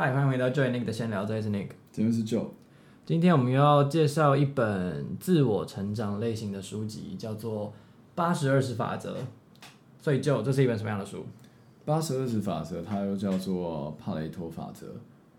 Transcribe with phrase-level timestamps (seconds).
[0.00, 2.46] 嗨，欢迎回到 and Nick 的闲聊，这里是 Nick，这边是 Joe。
[3.04, 7.66] 今天我们又要介绍一本自我成长类型的书籍，叫做
[8.14, 9.16] 《八十二十法则》。
[10.00, 11.26] 所以，Joe，这是一本什么样的书？
[11.84, 14.86] 八十二十法则，它又叫做帕雷托法则。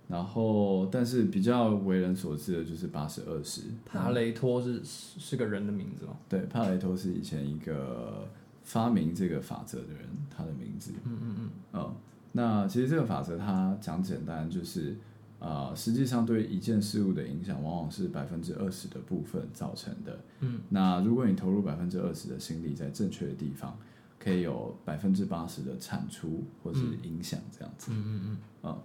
[0.10, 3.62] 然后，但是比较为人所知的就是八十二十。
[3.86, 6.18] 帕雷托是是个人的名字吗？
[6.28, 8.28] 对，帕雷托是以前一个
[8.64, 10.92] 发明这个法则的人，他的名字。
[11.06, 11.50] 嗯嗯嗯。
[11.76, 11.96] 嗯，
[12.32, 14.96] 那其实这个法则它讲简单就是，
[15.40, 20.20] 啊、呃，实际上对一件事物的影响往往是百分之二十的部分造成的。
[20.40, 20.62] 嗯。
[20.70, 23.78] 那如果你投入百分之二十的心力在正确的地方，
[24.20, 27.92] 可以有百分之八十的产出或是影响，这样子。
[27.94, 28.38] 嗯嗯嗯。
[28.64, 28.80] 嗯，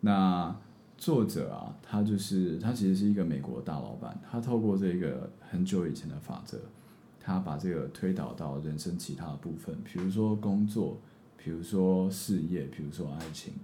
[0.00, 0.56] 那。
[0.98, 6.56] 作者啊，他就是他其实是一个美国大老板，他透过这个很久以前的法则，
[7.20, 10.98] 他把这个推导到人生其他的部分，比如说工作，
[11.46, 13.54] 比如说事业，比如说爱情，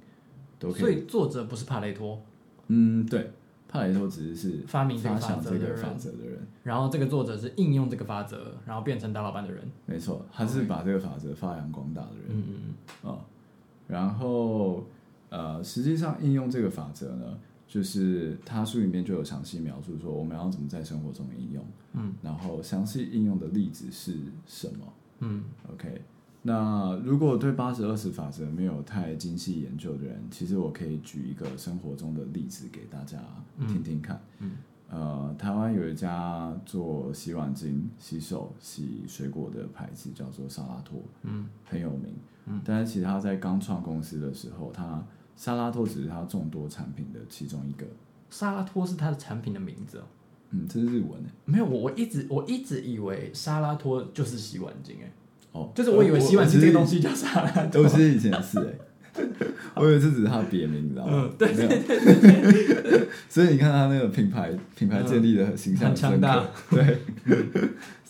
[0.61, 0.81] 都可以。
[0.81, 2.23] 所以作者不是帕雷托？
[2.69, 3.33] 嗯，对，
[3.67, 9.69] 帕雷托只是是发明发想这个法则的人，然后这个作者是应用这个法则，然后变成大老板的人。
[9.87, 12.27] 没错，他是把这个法则发扬光大的人。
[12.29, 12.55] 嗯嗯
[13.03, 13.11] 嗯。
[13.11, 13.19] 啊，
[13.89, 14.85] 然后。
[15.35, 24.15] 呃，实际上应用这个法则呢，就是他书里面就有详细描述说我们要怎么在生活中应用，嗯，然后详细应用的例子是
[24.47, 26.03] 什么，嗯，OK。
[26.43, 33.19] 那如果对八十二十法则没有太精细研究的人，其实我可以举一个生活中的例子给大家
[33.69, 34.51] 听听看，嗯，
[34.91, 42.13] 嗯呃，台湾有一家做洗碗精、洗手、洗水果的牌子，叫做沙拉托，嗯，很有名，
[42.47, 45.01] 嗯，但是其实他在刚创公司的时候，他
[45.37, 47.87] 沙拉托只是它众多产品的其中一个。
[48.31, 50.05] 沙拉托是它的产品的名字哦。
[50.51, 51.31] 嗯，这是日文诶。
[51.45, 55.13] 没有，我我一直我一直以为沙拉托就是洗碗巾诶。
[55.53, 57.83] 哦，就是我以为洗碗机这个东西叫沙拉托。
[57.83, 58.79] 都是以前是诶。
[59.77, 61.13] 我以为这只是它别名，你知道吗？
[61.13, 63.09] 嗯，对对对对。
[63.29, 66.45] 所以你看它那个品牌品牌建立的形象很强大。
[66.71, 66.99] 对。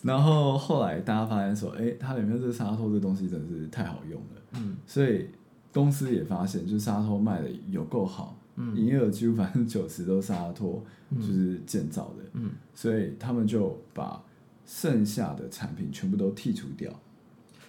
[0.01, 4.41] 然后后来大家发现说，哎，它里面这个沙拉托这东西真的是太好用了。
[4.53, 4.77] 嗯。
[4.87, 5.27] 所以。
[5.73, 10.85] 公司也发现，就是沙拉托卖的有够好，嗯，营业额几乎百分之九十都是沙拉托
[11.19, 14.21] 就是建造的，嗯，所以他们就把
[14.67, 16.91] 剩下的产品全部都剔除掉。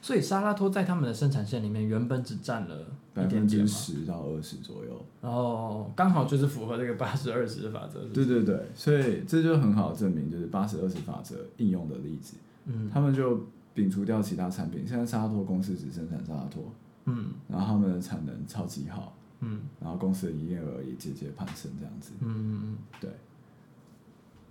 [0.04, 8.04] 所以沙拉托在他们的生产线里面原本只占了百分之十到二十左右，然后刚好就是符合这个八十二十的法则。
[8.12, 12.36] 对对对，所以这就很好证明就是八十二十法则应用的例子。
[12.66, 16.62] 嗯，他们就摒除掉其他产品，现在沙拉托公司只生产沙拉托。
[17.06, 23.10] 嗯，然后他们的产能超级好，嗯，然后公司的营业额也节节攀升，这样子，嗯嗯嗯，对。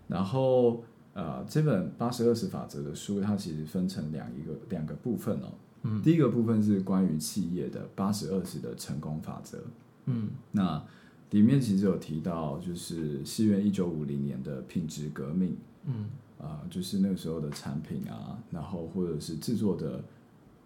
[0.08, 5.54] 然后呃，这本八十二十法则的书，它其实分成两一个两个部分哦。
[5.84, 9.64] 嗯，第一个部分是关于企业的八十二十的成功法则。
[10.06, 10.84] 嗯，那
[11.30, 15.56] 里面其实有提到，就是西元一九五零年的品质革命。
[15.86, 16.06] 嗯，
[16.40, 20.04] 啊、呃，就是那个时候的产品啊，然后或者是制作的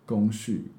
[0.06, 0.72] 工序。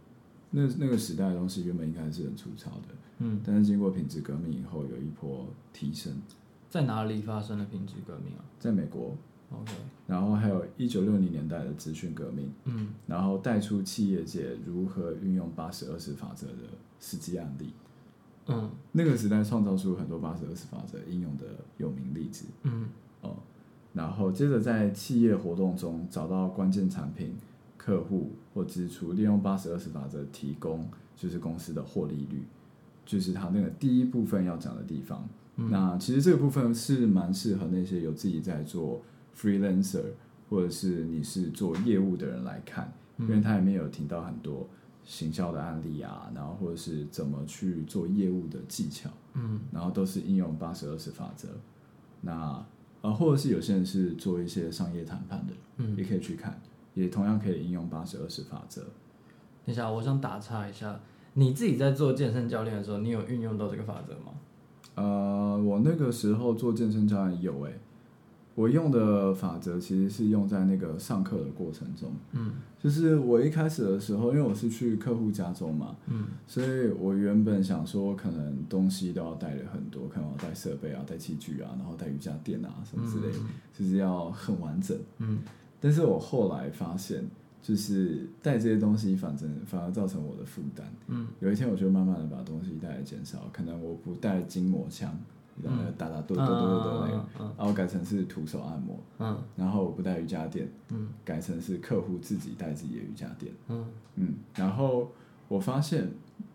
[0.50, 6.14] 那那个时代的东西原本应该是很粗糙的，嗯，但是经过品质革命以后，有一波提升。
[6.70, 8.44] 在哪里发生了品质革命啊？
[8.58, 9.14] 在美国。
[9.50, 9.72] OK。
[10.06, 16.68] 然后还有一九六零年代的资讯革命，嗯，然后带出企业界如何运用八十二十法则的
[17.00, 17.72] 实际案例。
[18.46, 21.44] 嗯，那个时代创造出很多八十二十法则应用的
[21.76, 22.46] 有名例子。
[22.62, 22.88] 嗯，
[23.22, 23.36] 哦，
[23.92, 27.34] 然后接着在企业活动中找到关键产品。
[27.76, 32.42] 客户或支出利用八十二十法则提供，就是公司的获利率，
[33.06, 35.26] 就是他那个第一部分要讲的地方。
[35.56, 39.00] 嗯、那其实这个部分是蛮适合那些有自己在做
[39.38, 40.04] freelancer
[40.50, 44.68] 或者是你是做业务的人来看，嗯、因为他里面有提到很多
[45.04, 51.48] 行销的案例啊，然后或者是怎么去做业务的技巧，嗯，然后都是应用八十二十法则。
[52.20, 52.64] 那
[53.00, 56.60] 呃，或者是有些人是做一些商业谈判的，嗯，也可以去看。
[56.94, 58.82] 也同样可以应用八十二十法则。
[59.64, 60.98] 等一下，我想打岔一下，
[61.34, 64.32] 你自己在做健身教练的时候，你有运用到这个法则吗？
[64.96, 67.80] 呃，我那个时候做健身教练有诶、欸，
[68.58, 72.10] 我用的法则其实是用在那个上课的过程中。
[72.32, 84.98] 嗯，就是我一开始的时候，因为我是去客户家中嘛，嗯，所以我原本想说，可能东西都要带了很多，可能要带设备啊，带器具啊，然后带瑜伽垫啊什么之类的，嗯、就是要很完整。
[85.18, 85.38] 嗯。
[85.80, 87.24] 但是我后来发现，
[87.62, 90.84] 就是带这些东西，反正反而造成我的负担。
[91.06, 95.16] 嗯，有一天我就慢慢的把东西带来减少，可能我不带筋膜枪，
[95.62, 98.98] 然后打打跺跺跺跺的那个，然后改成是徒手按摩。
[99.18, 103.52] 嗯，然后我不带瑜伽垫，嗯，改成是客户自己带自己的瑜伽垫。
[103.68, 103.84] 嗯
[104.16, 105.10] 嗯，然后
[105.48, 106.10] 我发现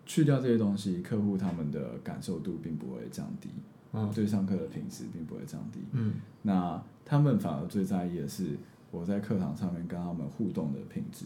[0.05, 3.49] 去掉这些东西，客户他们的感受度并不会降低，
[3.93, 8.57] 嗯，对上课的品质并不会降低，嗯，那他们反而最在意的是
[8.91, 11.25] 我在课堂上面跟他们互动的品质。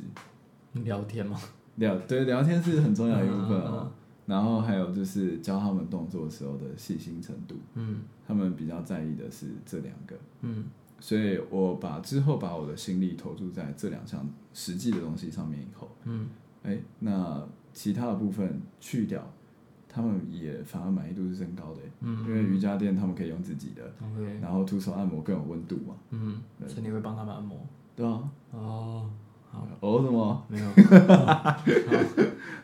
[0.83, 1.39] 聊天吗？
[1.75, 3.91] 聊对聊天是很重要的一部分哦。
[4.27, 10.65] 然后还有就是教他们动作的时候的细心程度，嗯，他们比较在意的是这两个，嗯，
[10.99, 16.27] 所以我把之后把我的心力投注在这两项实际的东西上面以后，嗯，
[16.63, 17.41] 哎，那
[17.73, 19.25] 其他的部分去掉，
[19.87, 27.57] 他们也反而满意度是增高的，嗯，因为瑜伽垫他们可以用自己的，OK，然后徒手按摩更有温度嘛，嗯，所以你会帮他们按摩，
[27.95, 29.09] 对啊，哦，
[29.49, 30.43] 好，哦什么？
[30.49, 30.67] 没有，
[31.15, 31.55] 好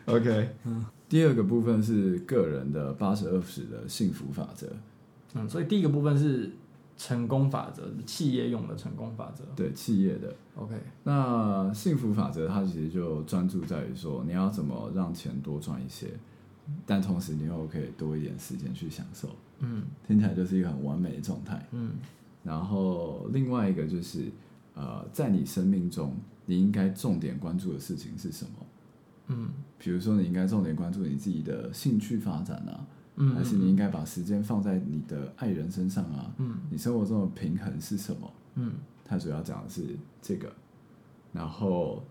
[0.06, 0.84] ，OK，嗯。
[1.14, 4.66] 第二个部分是个人的八十二十的幸福法则，
[5.34, 6.50] 嗯，所以第一个部分是
[6.96, 10.74] 成功法则，企业用的成功法则，对企业的，OK。
[11.04, 16.08] 那幸福法则它其实就专注在于说，你要怎么让钱多赚一些，
[16.84, 19.28] 但同时你又可以多一点时间去享受，
[19.60, 21.92] 嗯，听起来就是一个很完美的状态，嗯。
[22.42, 24.32] 然后另外一个就是，
[24.74, 28.63] 呃，在你生命中你应该重点关注的事情是什么？
[29.28, 29.48] 嗯，
[29.78, 32.86] 比如说，你应该重点关注你自己的兴趣发展啊，
[33.16, 36.34] 嗯，还是你应该把时间放在你的爱人身上啊？
[36.38, 38.32] 嗯，你生活中的平衡是什么？
[38.56, 38.74] 嗯，
[39.04, 40.52] 他主要讲的是这个，
[41.32, 42.04] 然后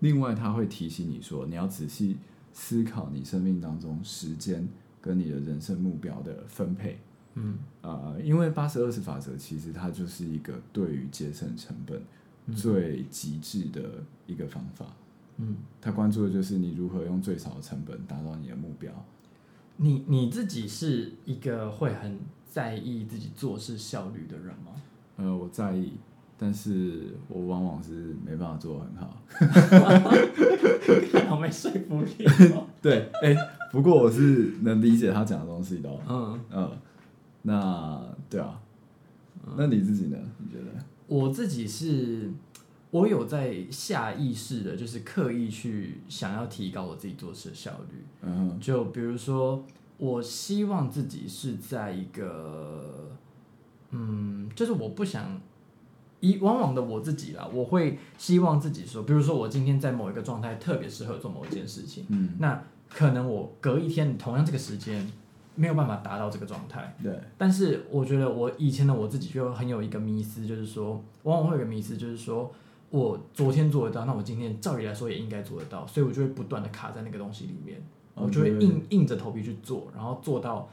[0.00, 2.18] 另外他会提醒你说，你要仔细
[2.52, 4.68] 思考你生命当中时间
[5.00, 6.98] 跟你的人生目标的分配。
[7.34, 12.02] 嗯，呃，因为八十二十法则其实它就是一个对于节省成本
[12.54, 14.86] 最极致的一个方法。
[14.86, 14.92] 嗯，
[15.80, 18.92] 他关注的就是你如何用最少的成本达到你的目标。
[19.76, 22.18] 你你自己是一个会很
[22.50, 24.72] 在意自己做事效率的人吗？
[25.16, 25.92] 呃，我在意，
[26.36, 29.22] 但是我往往是没办法做得很好。
[31.30, 32.26] 好没说服力。
[32.82, 33.36] 对，哎、欸，
[33.70, 35.88] 不过我是能理解他讲的东西的。
[36.08, 36.72] 嗯嗯，
[37.42, 38.60] 那对啊，
[39.56, 40.18] 那你自己呢？
[40.38, 40.72] 你觉得？
[41.06, 42.32] 我自己是。
[42.90, 48.02] 我有在下意识的，就是刻意去想要提高我自己做事的效率。
[48.22, 49.62] 嗯，就比如说，
[49.98, 53.10] 我希望自己是在一个，
[53.90, 55.38] 嗯，就是我不想
[56.20, 65.06] 以往往的我自己啦，我会希望自己说，比如说我今天在某一个状态特别适合做某一件事情，嗯，那可能我隔一天同样这个时间
[65.54, 66.96] 没有办法达到这个状态。
[67.02, 72.50] 对，但是我觉得我以前的我自己就很有一个迷思，就是说，往往会有一个迷思，就是说。
[72.90, 77.82] 我昨天做得到，那我今天照理来说也应该做得到，所以我就会不断的卡在那个东西里面，
[78.14, 80.68] 我就会硬硬着头皮去做，然后做到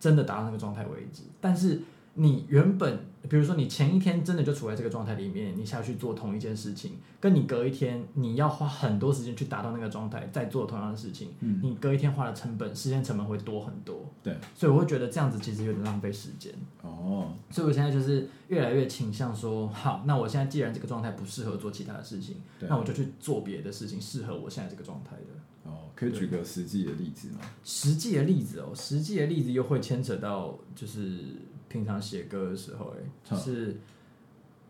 [0.00, 1.22] 真的达到那个状态为止。
[1.40, 1.80] 但是
[2.14, 2.98] 你原本，
[3.28, 14.08] 比如说你前一天真的就处在这个状态里面，你下去做同一件事情，跟你隔一天你要花很多时间去达到那个状态，再做同样的事情，嗯，你隔一天花的成本、时间成本会多很多。
[14.22, 16.52] 对，所以我会觉得这样子其实有点浪费时间。
[16.82, 25.70] 哦，所以我现在就是越来越倾向说，好，那我现在既然这个状态不适合做其他的事情，那我就去做别的事情，适合我现在这个状态的。
[25.70, 27.40] 哦，可以举个实际的例子吗？
[27.64, 31.18] 实际的例子哦，实际的例子又会牵扯到就是。
[31.68, 33.76] 平常写歌的时候，哎，就是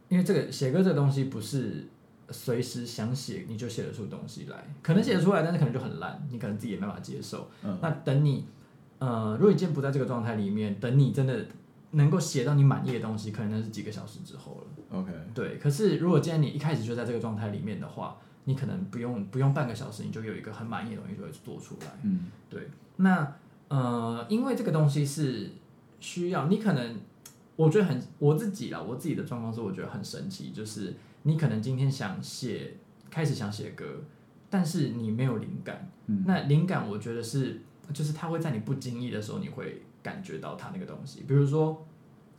[0.09, 1.87] 因为这个写歌这个东西不是
[2.31, 7.49] 随时想写你就写得出东西来，可能写得出来，但是可能就很烂，你可能自己也没办法接受。
[7.63, 8.47] 嗯，那等你，
[8.99, 11.47] 呃，如果你今天不在这个状态里面，等你真的
[11.93, 14.99] 能够写到你满意的东西，可能那是几个小时之后了。
[14.99, 15.59] OK，对。
[15.59, 21.93] 可是如果今天你一开始就在这个状态里面的话，你可能不用不用半个小时，你就有一个很满意的东西就会做出来。
[22.03, 22.69] 嗯，对。
[22.97, 23.37] 那
[23.69, 25.51] 呃，因为这个东西是。
[26.01, 26.97] 需要你可能，
[27.57, 32.77] 我觉得很我自己啦，我自己的状况是我觉得很神奇，就是你可能今天想写，
[33.11, 33.85] 开始想写歌，
[34.51, 35.91] 但是你没有灵感。
[36.07, 37.61] 嗯，那灵感我觉得是，
[37.93, 41.25] 就是它会在你不经意的时候，你会感觉到它那个东西。
[41.27, 41.87] 比如说，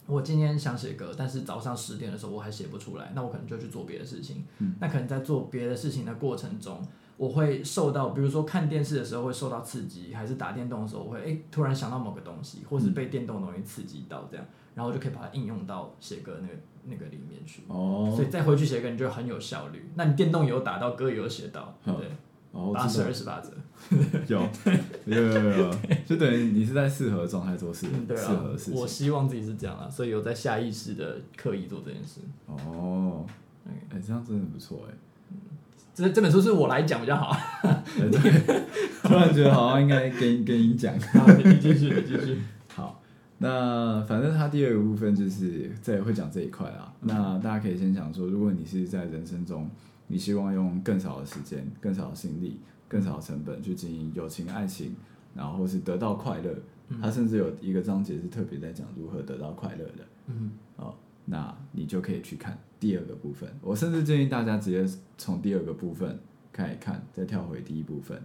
[0.06, 4.46] 我今天想写歌，但是早上十点的时候我还写不出来，那我可能就去做别的事情。
[4.60, 6.82] 嗯，那可能在做别的事情的过程中。
[7.18, 14.46] 我会受到，比如说看电视的时候会受到刺激，还是打电动的时候我会诶突然想到某个东西，或是被电动的东西刺激到这样，
[14.76, 16.54] 然后就可以把它应用到写歌那个
[16.86, 17.64] 那个里面去。
[17.68, 19.90] 哦，所以再回去写歌你就很有效率。
[19.96, 21.94] 那你电动也有打到，歌也有写到，对
[22.74, 23.52] 八十二十八折
[24.28, 24.42] 有
[25.06, 25.72] 有有有有，
[26.06, 28.80] 就等于你是在适合的状态做事，对啊，适合的事情。
[28.80, 32.22] 我希望自己是这样啊，所以有在下意识的刻意做这件事。
[32.46, 33.26] 哦，
[33.68, 34.94] 哎，这样真的不错哎。
[35.98, 37.36] 这这本书是我来讲比较好，
[39.01, 40.94] 突然觉得好像应该跟跟你讲。
[41.44, 42.38] 你继续，你继续。
[42.72, 43.01] 好，
[43.39, 46.94] 那反正他第二个部分就是在会讲这一块啊。
[47.01, 49.68] 嗯、那大家可以先想说，如果你是在人生中，
[50.06, 54.96] 你希望用更少的时间、更少的心力更少的成本去经营友情、爱情，
[55.34, 56.54] 然后是得到快乐。
[56.89, 60.06] 嗯、他甚至有一个章节是特别在讲如何得到快乐的。
[60.27, 60.94] 嗯，哦，
[61.25, 63.50] 那你就可以去看第二个部分。
[63.62, 64.86] 我甚至建议大家直接
[65.18, 66.20] 从第二个部分
[66.52, 68.22] 开始看，再跳回第一部分。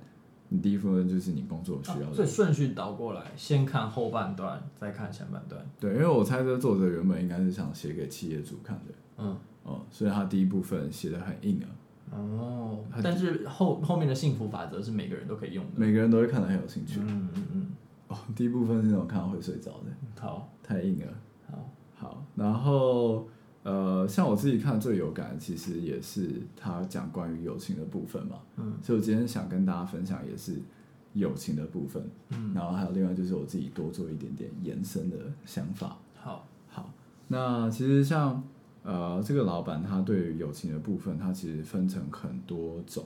[0.48, 5.64] 你第一部分就是你工作需要的，哦，所以顺序倒过来，先看后半段，再看前半段。
[5.80, 8.92] 对，因为我猜这个作者原本应该是想写给企业主看的。
[9.16, 11.66] 嗯，哦，所以他第一部分写的很硬啊。
[12.14, 17.00] 哦，但是后后面的幸福法则是每个人都可以用的，每个人都会看得很有兴趣。
[17.00, 17.66] 嗯嗯嗯。
[18.08, 20.20] 哦，第一部分是那种看到会睡着的。
[20.20, 21.06] 好，太硬了。
[21.50, 23.26] 好，好，然后
[23.62, 28.38] 呃，像我自己看最有感，其实也是他讲关于友情的部分嘛。
[28.56, 30.60] 嗯，所以我今天想跟大家分享也是
[31.14, 32.02] 友情的部分。
[32.30, 35.96] 嗯，然后还有另外就是我自己多做一点点延伸的想法。
[36.16, 36.92] 好，好，
[37.28, 38.42] 那其实像
[38.82, 43.04] 呃这个老板他对于友情的部分，他其实分成很多种。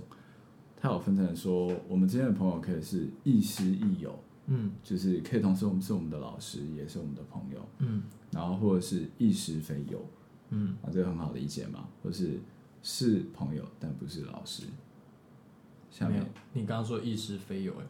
[0.79, 4.19] 他有分成说，我们今天的朋友可以是亦师亦友。
[4.49, 10.01] 嗯，就是可以同时我们是我们的老师，也是我们的朋友，嗯，然后或者是亦师非友，
[10.51, 12.39] 嗯，啊，这个很好理解嘛，或是
[12.83, 14.65] 是朋友但不是老师。
[15.91, 17.85] 下面你刚刚说亦师非友，哎，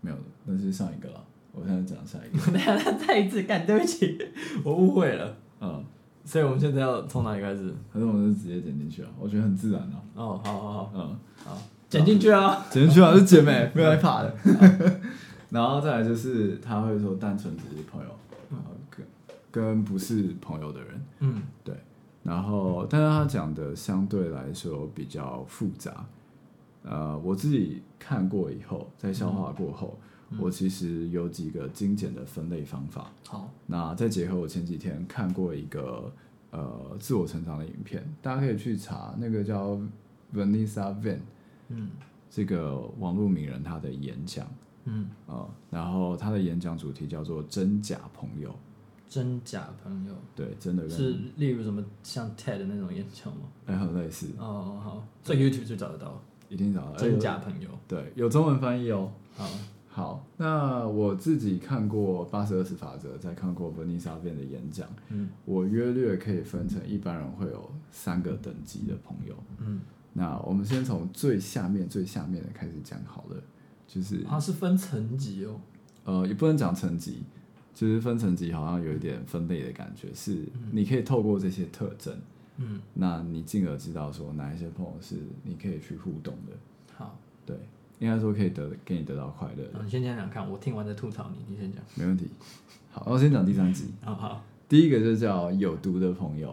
[0.00, 0.16] 没有，
[0.46, 2.44] 那是上一个了，我现在讲下一个。
[2.50, 4.18] 等下再一次干，对不起，
[4.64, 5.36] 我误会了。
[5.60, 5.84] 嗯，
[6.24, 7.74] 所以我们现在要从哪里开始？
[7.92, 10.02] 反正我们就直接剪进去啊，我觉得很自然啊。
[10.14, 14.34] 哦，好好好，嗯，好，剪进去啊，剪进去啊，是姐妹， 没有害怕的。
[15.50, 18.08] 然后再来就是他会说单纯只是朋友，
[18.50, 19.06] 然后跟
[19.50, 21.76] 跟不是朋友的人，嗯，对。
[22.22, 26.06] 然后，但是他讲的相对来说比较复杂。
[26.84, 29.98] 呃，我自己看过以后，在消化过后，
[30.30, 33.12] 嗯、我其实有几个精简的分类方法。
[33.28, 36.12] 好，那再结合我前几天看过一个
[36.50, 39.78] 呃自我成长的影片，大家可以去查那个叫
[40.34, 41.20] Vanessa Van，
[41.68, 41.90] 嗯，
[42.30, 44.46] 这个网络名人他的演讲。
[44.84, 48.52] 嗯，呃，然后他的演讲主题叫做“真假朋友”，
[49.12, 53.42] 真假朋友，对，真的是例如什么像 TED 的那种演讲吗？
[53.66, 54.28] 哎，很类似。
[54.38, 56.96] 哦，好，在 YouTube 就找得到，一定找得到。
[56.96, 59.12] 真假朋友，对，有中文翻译哦。
[59.36, 59.46] 好，
[59.90, 69.82] 好，那我自己看过八十二十法则，再看过 Vanessa Van 的演讲，嗯，我约略可以分成一般人会有三个等级的朋友，嗯，
[70.14, 73.36] 那我们先从最下面最下面的开始讲好了。
[73.86, 75.60] 就是它是分层级哦，
[76.04, 77.24] 呃，也不能讲层级，
[77.74, 80.08] 就是分层级好像有一点分类的感觉。
[80.14, 82.14] 是，你可以透过这些特征，
[82.58, 86.52] 嗯，那你进而知道说哪一些朋友是你可以去互动的。
[86.94, 87.56] 好，对，
[87.98, 89.82] 应该说可以得给你得到快乐。
[89.82, 92.28] 你先讲讲看，我听完再吐槽你，你先讲，没问题。
[92.90, 93.86] 好，我先讲第三集。
[94.02, 96.52] 好好，第一个就叫有毒的朋友，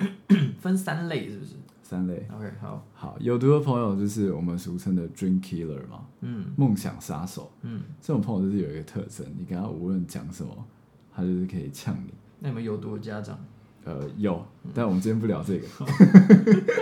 [0.60, 1.52] 分三类是不是？
[1.90, 10.54] 三类，OK，好，好，有毒的朋友就是我们俗称的 dream killer 嘛，嗯，梦想杀手，嗯，这种朋友就是有一个特征，你跟他无论讲什么，
[11.20, 12.14] 他就是可以呛你。
[12.40, 13.38] 那有没有有毒的家长？
[13.84, 15.68] 呃，有， 但我们今天不聊这个。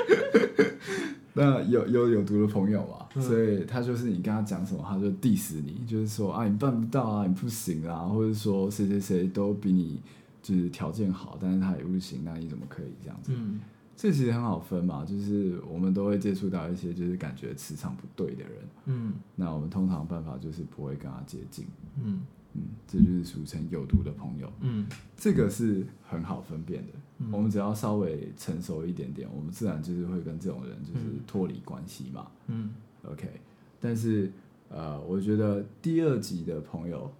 [1.33, 10.01] 那有有有毒的朋友嘛，嗯，所以他就是你跟他讲什么，他就 diss 你，就是说啊，你办不到啊，你不行啊，或者说谁谁谁都比你
[10.41, 13.31] 就是条件好，但是他也不行，那你怎么可以这样子？
[13.35, 13.59] 嗯。
[13.95, 18.53] 这其实很好分嘛，就是我们都会接触到一些就是感觉磁场不对的人，
[18.85, 21.65] 嗯，那我们通常办法就是不会跟他接近，
[22.03, 22.21] 嗯
[22.57, 24.85] 嗯，这就是俗称有毒的朋友，嗯，
[25.15, 32.71] 这个是很好分辨的，嗯，我们只要稍微成熟一点点，我们自然就是会跟这种人就是脱离关系嘛，嗯
[33.03, 33.29] ，OK，
[33.79, 34.31] 但是
[34.69, 37.11] 呃，我觉得第二级的朋友，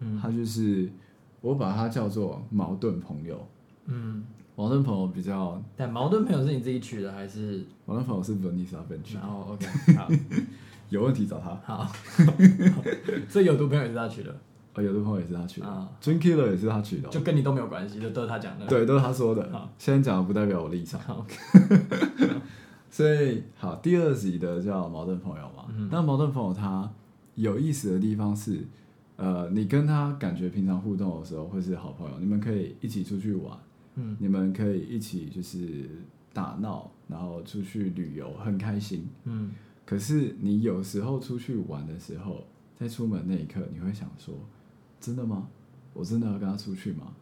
[0.00, 0.88] 嗯，他就是
[1.40, 3.46] 我把他叫做矛盾朋友，
[3.86, 4.22] 嗯。
[4.54, 7.64] 矛盾朋友比较，但矛盾朋友是你自己取的还是？
[7.86, 9.22] 矛盾朋友是 Vanessa Van 取的。
[9.22, 10.06] 哦，OK， 好，
[10.90, 11.54] 有问题找他。
[11.64, 11.90] 好，
[13.30, 14.38] 所以有毒朋友也是他取的。
[14.74, 15.66] 哦，有的朋友也是他取的。
[15.66, 18.66] 啊 d r i n k Killer 也是他取的，就跟你都没有关系，就都是他讲的。
[18.66, 19.50] 对，都是他说的。
[19.52, 21.00] 好，现在讲的不代表我立场。
[21.00, 21.26] 好，
[22.90, 25.66] 所以好，第二集的叫矛盾朋友嘛。
[25.76, 25.88] 嗯。
[25.90, 26.90] 那矛盾朋友他
[27.34, 28.64] 有意思的地方是，
[29.16, 33.56] 呃，你跟他感觉平常互动的时候会是好朋友，你们可以一起出去玩。
[33.94, 35.86] 嗯，你们可以一起就是
[36.32, 39.06] 打闹，然后出去旅游，很开心。
[39.24, 39.50] 嗯，
[39.84, 42.42] 可是你有时候出去玩的时候，
[42.74, 44.34] 在出门那一刻，你会想说：
[45.02, 45.48] 真的吗？
[45.92, 47.12] 我真的要跟他出去吗？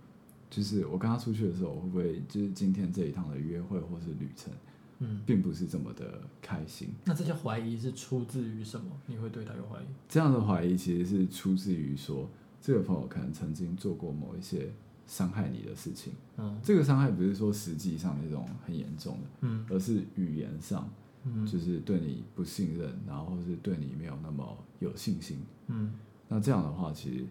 [0.49, 4.53] 就是我跟他出去的时候，我会不会就是今天这一趟的约会或是旅程，
[5.01, 6.91] 嗯，并不是这么的开心。
[7.05, 8.91] 那这些怀疑是出自于什么？
[9.07, 9.87] 你会对他有怀疑？
[10.09, 12.29] 这样的怀疑其实是出自于说，
[12.61, 14.71] 这个朋友可能曾经做过某一些。
[15.07, 20.89] 伤害你的事情，嗯，这个伤害不是说实际上那种很严重的，嗯，而是语言上，
[21.25, 25.93] 嗯，就是对你不信任，然后是对你没有那么有信心，嗯，
[26.29, 27.25] 那这样的话，其实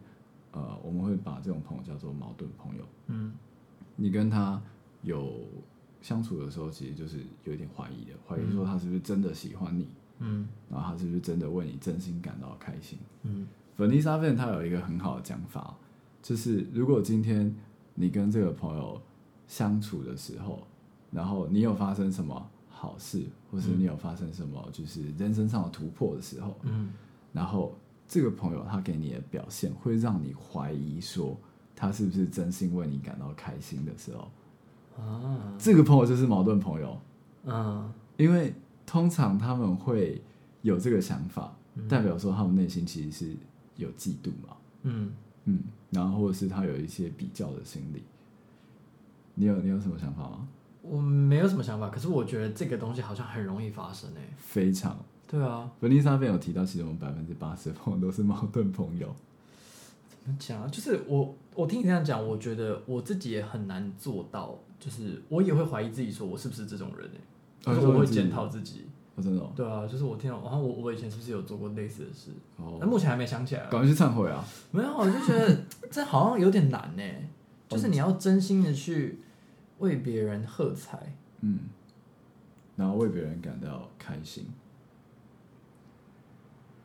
[0.52, 3.34] 呃，我们会把这种朋友叫做矛盾朋友，嗯，
[3.96, 4.62] 你跟他
[5.04, 5.34] 有
[6.02, 9.88] 相处的时候，其实就是有一点怀疑的，怀疑说他是不是真的喜欢你，
[10.20, 15.76] 嗯，然后他是不是真的为你真心感到开心，嗯，芬妮莎芬他有一个很好的讲法，
[16.22, 17.56] 就是如果今天
[17.96, 19.02] 你跟这个朋友
[19.48, 20.66] 相处的时候，
[21.12, 26.92] 然后你有发生什么好事，或是你有发生什么就是人生上的突破的时候，嗯，
[27.34, 27.76] 然后
[28.10, 31.38] 这个朋友他给你的表现会让你怀疑说
[31.76, 34.30] 他是不是真心为你感到开心的时候，
[35.02, 37.00] 啊，这个朋友就是矛盾朋友，
[37.46, 38.54] 嗯，因为
[38.86, 40.22] 通常他们会
[40.64, 41.56] 有这个想法，
[41.88, 43.38] 代表说他们内心其实是
[43.78, 45.12] 有嫉妒嘛，嗯
[45.46, 48.04] 嗯，然后或者是他有一些比较的心理。
[49.36, 50.48] 你有你有什么想法吗？
[50.82, 54.34] 我没有什么想法，可是我觉得这个东西好像很容易发生诶。
[54.38, 54.98] 非常。
[55.32, 59.14] 对啊，文丽莎便有提到，其实我们百分之八十的朋友都是矛盾朋友。
[60.24, 60.68] 怎么讲啊？
[60.68, 67.74] 就是我我听你这样讲，我觉得我自己也很难做到，就是我也会怀疑自己，说我是不是这种人诶？
[67.74, 68.88] 就是我会检讨自己。
[69.16, 69.52] 哦，真的哦？
[69.56, 72.32] 对啊，就是我听到，然后我我以前是不是有做过类似的事？
[72.58, 73.68] 哦，那目前还没想起来。
[73.70, 74.44] 赶快去忏悔啊！
[74.72, 77.04] 没有，我就觉得 这好像有点难呢。
[77.68, 79.20] 就是你要真心的去。
[79.80, 81.58] 为别人喝彩，嗯，
[82.76, 84.46] 然后为别人感到开心。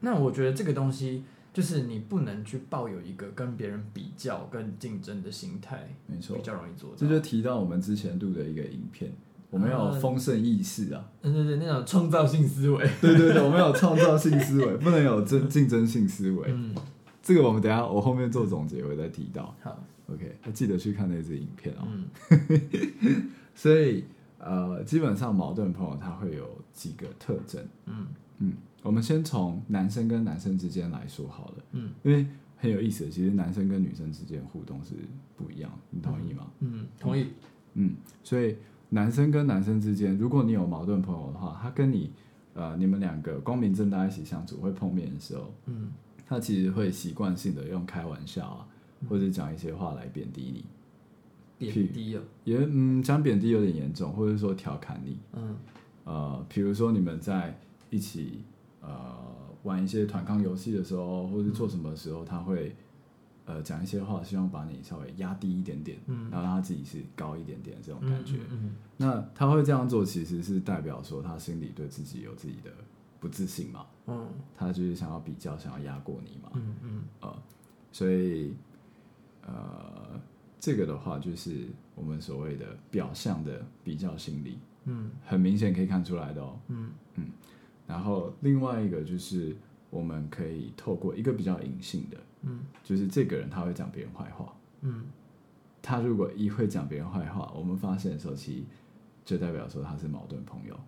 [0.04, 6.96] 那我觉得这个东西就是你不能去抱有一个跟别人比较、跟竞争的心态，没错，比较容易做到。
[6.96, 9.10] 这就提到我们之前录的一个影片，
[9.50, 16.52] 我们要有丰盛意识啊，对对对，那种创造性思维，对对对，我们有创造性思维，不能有争竞争性思维。
[16.52, 16.74] 嗯，
[17.22, 19.56] 这个我们等下我后面做总结我会再提到。
[19.62, 19.82] 好。
[20.06, 21.88] OK，要记得去看那支影片哦。
[21.88, 22.60] 嗯、
[23.54, 24.04] 所以
[24.38, 27.66] 呃，基本上矛盾朋友他会有几个特征。
[27.86, 28.06] 嗯
[28.46, 31.54] 嗯，我们先从男生跟男生之间来说好了。
[31.72, 34.94] 嗯，因为很有意思，其实男生跟女生之间互动是
[35.36, 36.46] 不一样，你同意吗？
[36.60, 37.26] 嗯，同意。
[37.74, 38.56] 嗯，所以
[38.90, 42.10] 男生跟男生之间，如果你有矛盾朋友的话，他跟你
[42.54, 45.90] 呃，你们两个光明正大一起相处，会碰面的时候，嗯，
[46.26, 48.68] 他其实会习惯性的用开玩笑啊。
[49.06, 50.64] 或者讲一些话来贬低你，
[51.70, 55.56] 贬低啊，也嗯，讲贬低有点严重，或者说调侃你，嗯，
[56.04, 57.54] 呃，比如说你们在
[57.94, 58.44] 一起
[58.80, 59.14] 呃
[59.62, 62.74] 玩一些团康游戏的时候，或者是做什么的时候，他会
[63.44, 72.70] 呃讲一些话，希望把你稍微压低一点点，嗯，然后让他自己是高一点点这种感觉，嗯，嗯，嗯，那他会这样做，其实是代表说他心里对自己有自己的
[73.20, 77.42] 不自信嘛，嗯，他就是想要比较，想要压过你嘛，嗯嗯，呃，
[77.92, 78.54] 所以。
[79.46, 80.18] 呃，
[80.58, 86.90] 这个的话就是我们所谓的表象的比较心理，嗯，很明显可以看出来的哦，嗯。
[87.16, 87.26] 嗯。
[87.86, 89.56] 然后另外一个就是
[89.90, 95.04] 我们可以透过一个比较隐性的，嗯，就是这个人他会讲别人坏话，嗯，
[95.82, 98.62] 他如果一会讲别人坏话，我们发现的时候，其实
[99.24, 100.78] 就代表说他是矛盾朋友，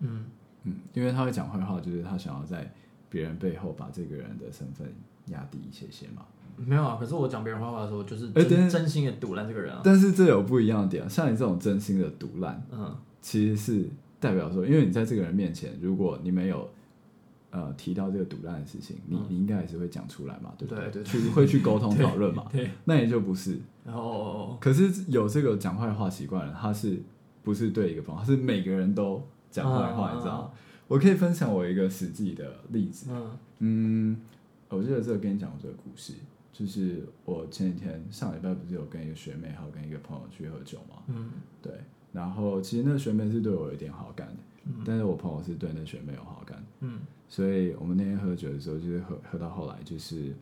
[0.00, 0.24] 嗯
[0.64, 2.72] 嗯，因为他会讲坏话，就是他想要在
[3.08, 4.92] 别人背后把这个人的身份
[5.26, 6.24] 压低一些些嘛。
[6.58, 9.82] 没有啊，可是我讲别人坏话的时候，就是真、心的堵烂这个人啊。
[9.84, 13.90] 但是这有不一样的点，像你这种真心的赌烂，嗯，其实是
[14.26, 16.68] 代表说，因为你在这个人面前，如果你没有
[17.50, 20.90] 呃提到这个赌烂的事情，你、嗯、你应该还是会讲出来嘛，对不对？
[20.90, 22.46] 对对，去会去沟通 讨论嘛。
[22.50, 23.52] 对，那也就不是。
[23.84, 23.94] 哦，哦，
[24.50, 27.00] 哦，可是有这个讲坏话习惯了，他是
[27.44, 28.20] 不是对一个朋友？
[28.20, 30.50] 他是每个人都讲坏话，你知道吗？
[30.88, 33.10] 我可以分享我一个实际的例子。
[33.10, 34.16] 嗯嗯，
[34.68, 36.14] 我记得这个跟你讲过这个故事。
[36.52, 41.02] 就是我前几天上礼拜不是有跟一个学妹，还有跟一个朋友去喝酒嘛？
[41.08, 41.70] 嗯，对。
[42.16, 46.64] 然后其实那个学妹是对我有点好感的，嗯，但是我朋友是对那学妹有好感。
[46.80, 50.34] 嗯，所以我们那天喝酒的时候，就是喝喝到后来，就是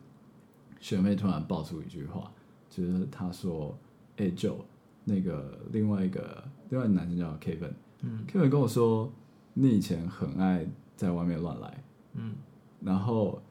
[0.79, 2.31] 学妹突然爆出一句话，
[2.69, 3.77] 就是她说
[4.15, 4.55] ：“哎，Joe，
[5.03, 9.11] 那个另外一个另外一个男生叫 Kevin，嗯，Kevin 跟我说
[9.53, 11.83] 你以前很爱在外面乱来，
[12.13, 12.35] 嗯，
[12.79, 13.41] 然后。”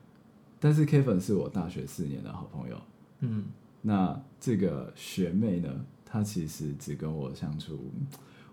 [0.60, 2.80] 但是 Kevin 是我大学四年的好朋友，
[3.20, 3.44] 嗯，
[3.82, 5.68] 那这个学妹呢，
[6.14, 7.90] 她其实只跟我相处，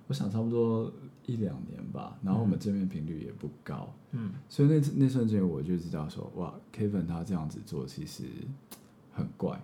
[0.08, 0.92] 我想差不多
[1.28, 8.24] 一两年吧，然后我们见面频率也不高，嗯，所以那那瞬间我就知道说，哇，Kevin 他这样子做其实
[9.14, 9.62] 很怪，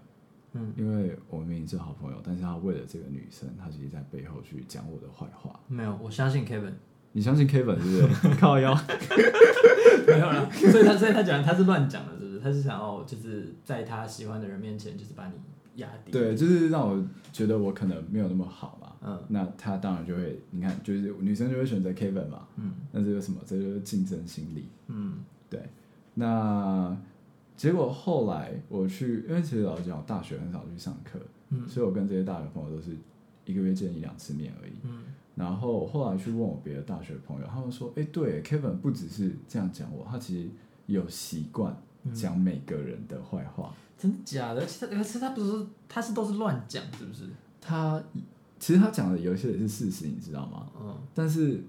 [0.53, 6.73] 嗯，因为我们明明是好朋友，但是他为了这个女生，他其实在背后去讲我的坏话，没有，我相信 Kevin。
[7.13, 8.29] 你相信 Kevin 是不是？
[8.39, 8.75] 靠腰，
[10.05, 12.39] 没有啦，所以他所以他讲他是乱讲的，是不是？
[12.39, 15.33] 他是想要就是在他喜欢的人面前，就是把你
[15.77, 16.11] 压低。
[16.11, 18.87] 对，就是让我觉得我可能没有那么好嘛。
[19.01, 23.39] 嗯，那他当然就会，你看，就是女生就会选择 Kevin 嘛，嗯，那这个什么？
[23.45, 25.61] 这就是竞争心理，嗯，对。
[26.15, 26.97] 那
[27.55, 32.97] 结果后来我去，因为其实老实讲，我大学很少去上课，嗯，所以我跟这些大学朋友都是
[33.45, 35.03] 一个月见一两次面而已，嗯。
[35.35, 40.49] 然后后来去问我别的大学朋友，他们说，哎，对，Kevin 不只是这样讲我，他其实
[40.87, 41.77] 有习惯
[42.15, 43.71] 讲每个人的坏话。
[43.75, 44.65] 嗯真的假的？
[44.65, 47.23] 其实他，不是，他是都是乱讲，是不是？
[47.59, 48.01] 他
[48.59, 50.67] 其实他讲的有一些也是事实，你知道吗？
[50.79, 50.95] 嗯。
[51.13, 51.63] 但是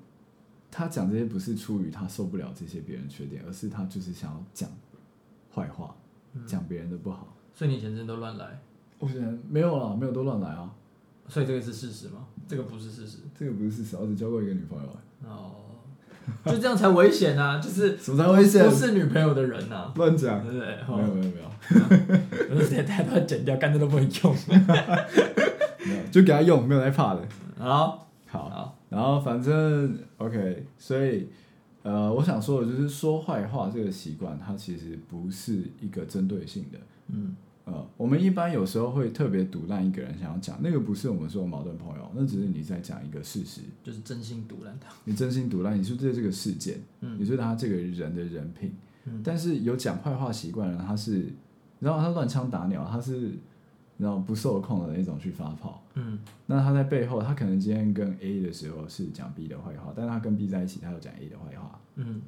[0.71, 4.69] 他讲这些不是出于他受不了这些别人缺点，而是他就是想要讲
[5.55, 5.97] 坏话，
[6.47, 7.35] 讲别人的不好。
[7.55, 8.61] 所以你以前真的都乱来？
[8.99, 10.75] 我以前没有了，没有都乱来啊。
[11.29, 12.27] 所以这个是事实吗？
[12.47, 13.19] 这个不是事实。
[13.35, 14.89] 这个不是事实，我只交过一个女朋友。
[15.25, 15.57] 哦。
[16.47, 17.59] 就这样才危险啊！
[17.61, 18.65] 就是什么才危险？
[18.69, 20.67] 不是女朋友的人呐，乱讲，对不对？
[20.97, 24.37] 没有没有没有， 我这太多剪掉，干脆都不能用。
[25.85, 27.21] 没有，就给他用，没有在怕的。
[27.59, 31.29] 好，好，然后反正 OK，所以
[31.83, 37.35] 呃，我想说的就是说坏话这个习惯，它其实不是一个针对性的，嗯。
[37.71, 44.91] 呃，我们一般有时候会特别独烂一个人，想要讲那个不是我们说的矛盾朋友，那只是你在讲一个事实，就是真心独烂他。
[45.05, 51.31] 你真心独烂，你是对这个事件，嗯，你对他这个人的人品，嗯，但是有讲坏话习惯的人，他是，
[51.79, 53.33] 然后他乱枪打鸟，他是，
[53.99, 62.23] 然后不受控的那种去发炮，嗯，那他在背后，他可能今天跟 A 的时候是讲 B 的坏话，但是他跟 B 在一起，他又讲 A 的坏话，嗯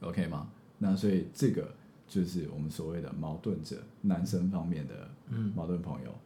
[0.00, 0.48] ，OK 吗？
[0.78, 1.70] 那所以这个。
[2.12, 5.08] 就是我们所谓的矛盾者，男生方面的
[5.54, 6.20] 矛盾朋友，嗯、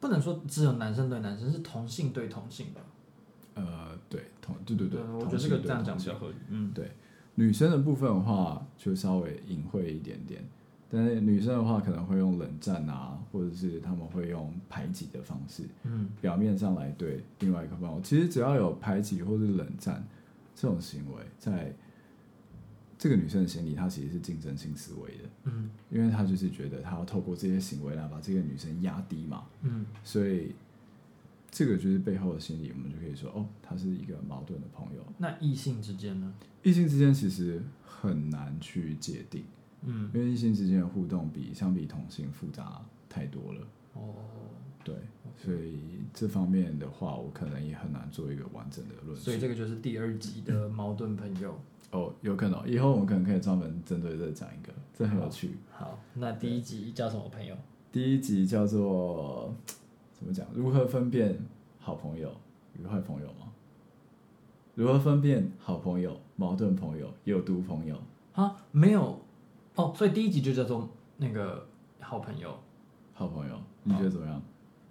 [0.00, 2.80] 不能说只有男生对男生，是同性对同性吧？
[3.56, 6.36] 呃，对，同对对对，对我觉得这个这样讲比较合理。
[6.48, 6.92] 嗯，对，
[7.34, 10.42] 女生的部分的话就稍微隐晦一点点，
[10.88, 20.02] 但是女生的话可能会用冷战啊，或者是他们会用排挤的方式，嗯，表面上来对另外一个朋友，其实只要有排挤或是冷战
[20.54, 21.70] 这种行为在。
[23.02, 30.54] 这个女生的心理，她其实是竞争性思维的，嗯，因为她就是觉得她要透过这些行为来把这个女生压低嘛，嗯，所以
[31.50, 35.04] 这个就是背后的心理，我们就可以说，哦，她是一个矛盾的朋友。
[35.18, 36.32] 那异性之间呢？
[36.62, 39.42] 异性之间其实很难去界定，
[39.84, 43.66] 嗯，因为异性之间的互动比相比同性复杂太多了。
[43.94, 44.14] 哦，
[44.84, 44.94] 对
[45.36, 45.80] 所以
[46.14, 49.24] 这方面的话，我可能也很难做一个完整的论述。
[49.24, 51.60] 所以这个就是第二集的矛盾朋友。
[51.92, 55.56] 哦，有可能，以后我们可能可以专门针对这讲一个，这很有趣。
[55.70, 57.54] 好，那第一集叫什么朋友？
[57.92, 59.54] 第一集叫做
[60.14, 60.46] 怎么讲？
[60.54, 61.38] 如何分辨
[61.78, 62.34] 好朋友
[62.78, 63.52] 与坏朋友吗？
[64.74, 67.94] 如何分辨好朋友、矛盾朋友、有毒朋友？
[68.32, 69.20] 啊，没有
[69.74, 71.66] 哦，所以第一集就叫做那个
[72.00, 72.56] 好朋友。
[73.12, 74.40] 好朋友，你觉得怎么样？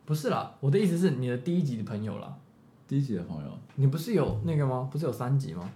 [0.05, 2.37] 不是啦，我的意思是你的第一集的朋友啦。
[2.87, 4.87] 第一集的朋友，你不是有那个吗？
[4.91, 5.67] 不是有三集吗？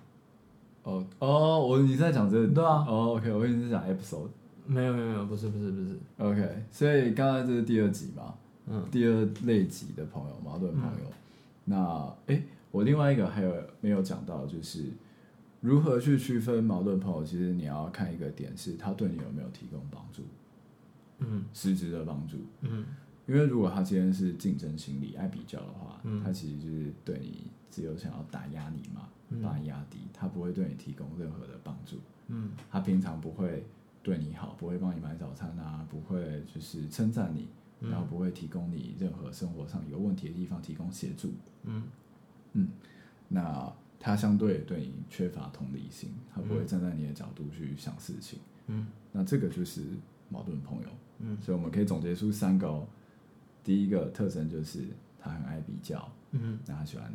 [0.85, 2.47] 哦哦，我你在讲这个？
[2.47, 2.85] 对啊。
[2.87, 4.29] 哦，OK，我以为你是讲 episode。
[4.67, 5.99] 没有没有没有，不是不是不是。
[6.17, 8.33] OK，所以刚才这是第二集嘛？
[8.67, 8.83] 嗯。
[8.91, 11.09] 第二类集的朋友，矛盾朋友。
[11.09, 11.13] 嗯、
[11.65, 14.85] 那诶，我另外一个还有没有讲到，就是
[15.59, 17.23] 如何去区分矛盾朋友？
[17.23, 20.21] 其实你要看一个点是，他对你有没有提供帮助？
[21.19, 21.43] 嗯。
[21.51, 22.37] 实质的帮助。
[22.61, 22.85] 嗯。
[23.27, 29.09] 因为如果他今天是竞争心理、爱比较的话，嗯、他其实就是对你只有想要打压你嘛。
[29.41, 31.97] 把你压低，他不会对你提供任何的帮助。
[32.27, 33.65] 嗯，他平常不会
[34.01, 37.47] 对你好，不会帮你买早餐啊，不会就是称赞你，
[37.81, 41.31] 嗯，然后不会提供你任何生活上有问题的地方提供协助。
[41.63, 41.83] 嗯
[42.53, 42.69] 嗯，
[43.27, 48.39] 那他相对对你缺乏同理心，他不会站在你的角度去想事情。
[48.67, 49.83] 嗯，那这个就是
[50.29, 50.87] 矛盾朋友。
[51.19, 52.87] 嗯，所以我们可以总结出三个哦。
[53.63, 54.83] 第一个特征就是
[55.17, 56.11] 他很爱比较。
[56.31, 57.11] 嗯，那他喜欢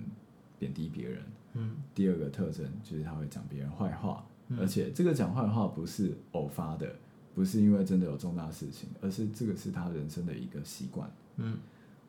[0.59, 1.23] 贬低别人。
[1.55, 6.95] 嗯，第二个特征就是他会讲别人坏话，嗯，而且这个讲坏话不是偶发的，
[7.35, 11.11] 不是因为真的有重大事情，而是这个是他人生的一个习惯。
[11.37, 11.59] 嗯，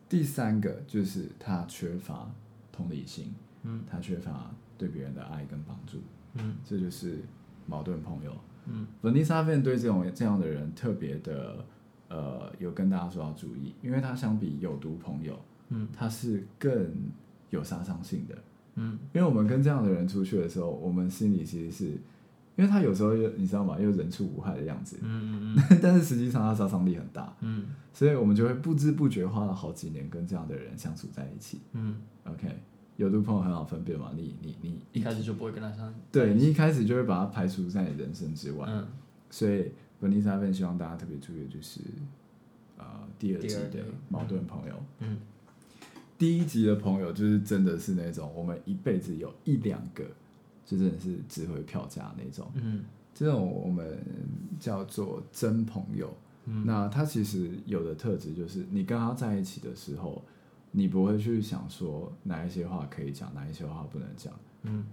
[0.08, 2.30] 第三个就是他缺乏
[2.72, 6.00] 同理心，嗯，他缺乏对别人的爱跟帮助，
[6.36, 7.20] 嗯，这就是
[7.66, 8.36] 矛盾朋友。
[8.68, 11.66] 嗯，文尼莎便对这种这样的人特别的
[12.10, 16.94] 呃有跟大家说要注意，因为他相比有毒朋友，嗯，他是更
[17.50, 18.38] 有杀伤性的。
[18.76, 21.86] 嗯，因为我们跟这样的人出去的时候，我们心里其实是，
[22.56, 23.78] 因为他有时候又你知道吗？
[23.80, 32.48] 又人畜无害的样子，嗯嗯嗯， 但是实际上他杀伤力很大，嗯，所以我们就会不知不觉花了好几年跟这样的人相处在一起，嗯，OK，
[32.98, 38.88] 有毒朋友很好分辨嘛，你你你一开始就不会跟他相，对，你一开始就会把他排除在你人生之外，嗯，
[39.30, 41.82] 所以文丽莎芬希望大家特别注意的就是，
[42.78, 42.86] 呃，
[43.20, 45.18] 第二季的矛盾朋友，嗯。
[46.22, 50.04] 第一集的朋友就是真的是那种我们一辈子有一两个，
[50.64, 52.48] 就真的是值回票价那种。
[52.54, 53.98] 嗯，这种我们
[54.60, 56.16] 叫做真朋友。
[56.46, 60.24] 嗯，那他其实有的特质就是，你跟他在一起的时候，
[60.70, 64.32] 你不会去想说哪一些话可以讲，哪一些话不能讲。
[64.62, 64.86] 嗯，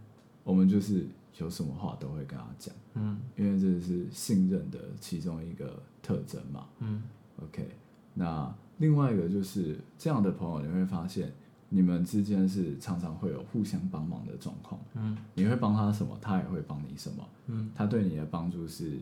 [0.44, 2.74] 我们就是有什么话都会跟他讲。
[2.94, 6.66] 嗯，因为这是信任的其中一个特征嘛。
[6.78, 7.02] 嗯
[7.42, 7.68] ，OK，
[8.18, 8.52] 那。
[8.80, 11.32] 另外一个就是这样的朋友，你会发现
[11.68, 14.80] 你们之间是常常会有互相帮忙的状况。
[14.94, 17.28] 嗯，你会帮他什么，他也会帮你什么。
[17.48, 19.00] 嗯，他对你的帮助是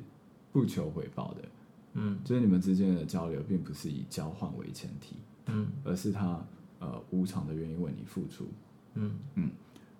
[0.51, 1.43] 不求回报的。
[1.93, 5.17] 嗯，就是你们之间的交流并不是以交换为前提。
[5.49, 6.43] 嗯，而是他
[6.79, 8.47] 呃无偿的愿意为你付出。
[8.95, 9.51] 嗯嗯，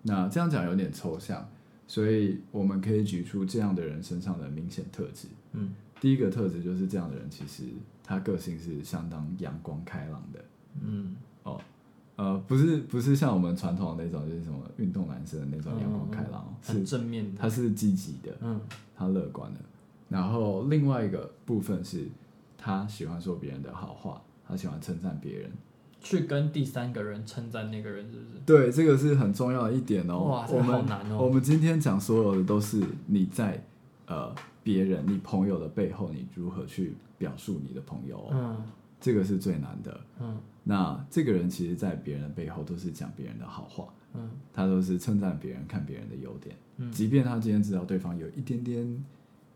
[0.01, 1.47] 那这样讲有点抽象，
[1.85, 5.27] 所以我们可以举出这样的人身上的明显特质。
[5.51, 7.65] 嗯，第一个特质就是这样的人其实。
[8.07, 10.39] 他个性是相当阳光开朗的，
[10.81, 11.59] 嗯，哦，
[12.15, 18.61] 呃，不是不是像我们传统的那种，就是什么运动男生的那种阳光开朗，嗯、是正面的，他是积极的，嗯，
[18.95, 19.59] 他乐观的。
[20.07, 22.07] 然后另外一个部分是，
[22.57, 25.51] 他喜欢说别人的好话，他喜欢称赞别人，
[25.99, 28.39] 去跟第三个人称赞那个人，是不是？
[28.45, 30.19] 对，这个是很重要的一点哦。
[30.19, 31.15] 哇，这个好难哦。
[31.15, 33.61] 我们我们今天讲所有的都是你在
[34.07, 34.35] 呃。
[34.67, 38.27] 别人，你朋友的背后，你如何去表述你的朋友？
[38.33, 38.61] 嗯，
[38.99, 39.97] 这个是最难的。
[40.19, 43.87] 嗯，那这个人其实，在别人的背后都是讲别人的好话。
[44.13, 46.53] 嗯，他都是称赞别人，看别人的优点。
[46.75, 48.85] 嗯，即便他今天知道对方有一点点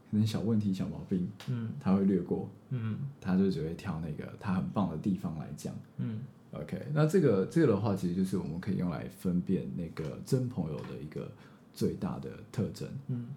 [0.09, 2.49] 可能小问题、小毛病，嗯，他会略过。
[2.69, 5.75] 嗯，他就只会挑那个他很棒的地方来讲。
[5.97, 6.21] 嗯
[6.53, 11.29] ，OK，那这个这个的话，其实就是我们可以用来分辨那个真朋友的一个
[11.73, 12.87] 最大的特征。
[13.09, 13.27] 嗯。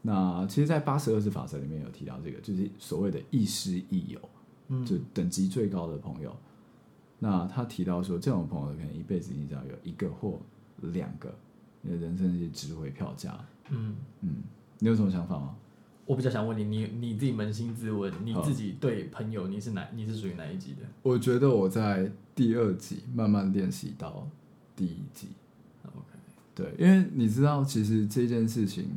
[0.00, 4.20] 那其实，在八十二字法则里面有提到这个，就是所谓的亦师亦友，
[4.68, 6.34] 嗯，就等级最高的朋友。
[7.18, 10.38] 那他提到说，这种朋友可能一辈子你只要有一个或
[10.80, 11.34] 两个，
[11.82, 13.44] 你的人生是值回票价。
[13.70, 14.36] 嗯嗯，
[14.78, 15.56] 你有什么想法吗？
[16.06, 19.84] 我比较想问你，你你自己扪心自问，你自己对朋友你是哪？
[19.92, 20.82] 你是属于哪一级的？
[21.02, 24.26] 我觉得我在第二级慢慢练习到
[24.76, 25.26] 第一级。
[25.84, 26.16] OK，
[26.54, 28.88] 对，因为你知道，其实这件事情。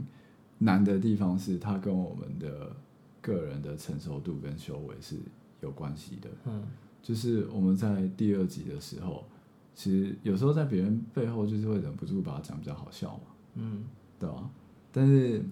[0.63, 2.71] 难的地方是，它跟我们的
[3.19, 5.15] 个人的成熟度跟修为是
[5.59, 6.29] 有关系的。
[6.45, 6.63] 嗯，
[7.01, 9.25] 就是我们在第二集的时候，
[9.73, 13.23] 其实有时候在别人背后，就是会忍不住把它讲比较好笑嘛。
[13.55, 13.83] 嗯，
[14.19, 14.49] 对吧？
[14.91, 15.43] 但是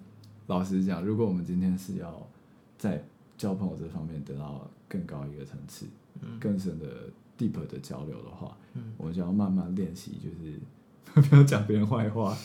[0.46, 2.24] 老实讲，如果我们今天是要
[2.78, 3.04] 在
[3.36, 5.86] 交朋友这方面得到更高一个层次、
[6.20, 10.60] 嗯、更深的 deep 的交流的话，嗯，我们就要慢慢练习，就是
[11.28, 12.36] 不要讲别人坏话。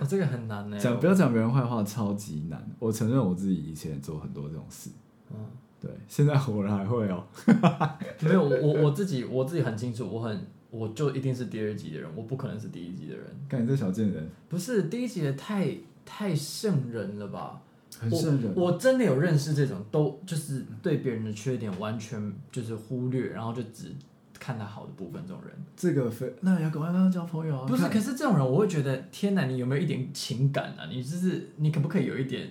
[0.00, 0.78] 哦，这个很难呢。
[0.78, 2.68] 讲不要讲别人坏话，超级难。
[2.78, 4.90] 我承认我自己以前做很多这种事。
[5.30, 5.36] 嗯，
[5.80, 7.24] 对，现在偶然还会哦。
[8.20, 13.26] 没有，我我自己我自己很清楚，我很我就一定是第二级的人，我不可能是第一级的人。
[13.48, 17.60] 看你这小贱人，不是第一级的太太圣人了吧？
[17.98, 18.54] 很圣人。
[18.56, 23.94] 我真的有认识这种，都就是对别人的缺点完全就是忽略，然后就只。
[24.40, 27.66] 看他好的部分，这种人，这个非那你要赶快跟他交朋友啊！
[27.68, 30.86] 不是，可是这种人，我会觉得，天哪，你有没有一点情感啊？
[30.90, 32.50] 你就是你可不可以有一点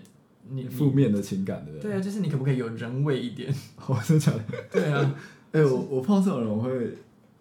[0.49, 1.91] 你负面的情感，对不对？
[1.91, 3.54] 对啊，就是你可不可以有人味一点？
[3.88, 4.34] 我是讲，
[4.71, 5.15] 对啊，
[5.52, 6.93] 哎、欸，我我碰到这种人，我会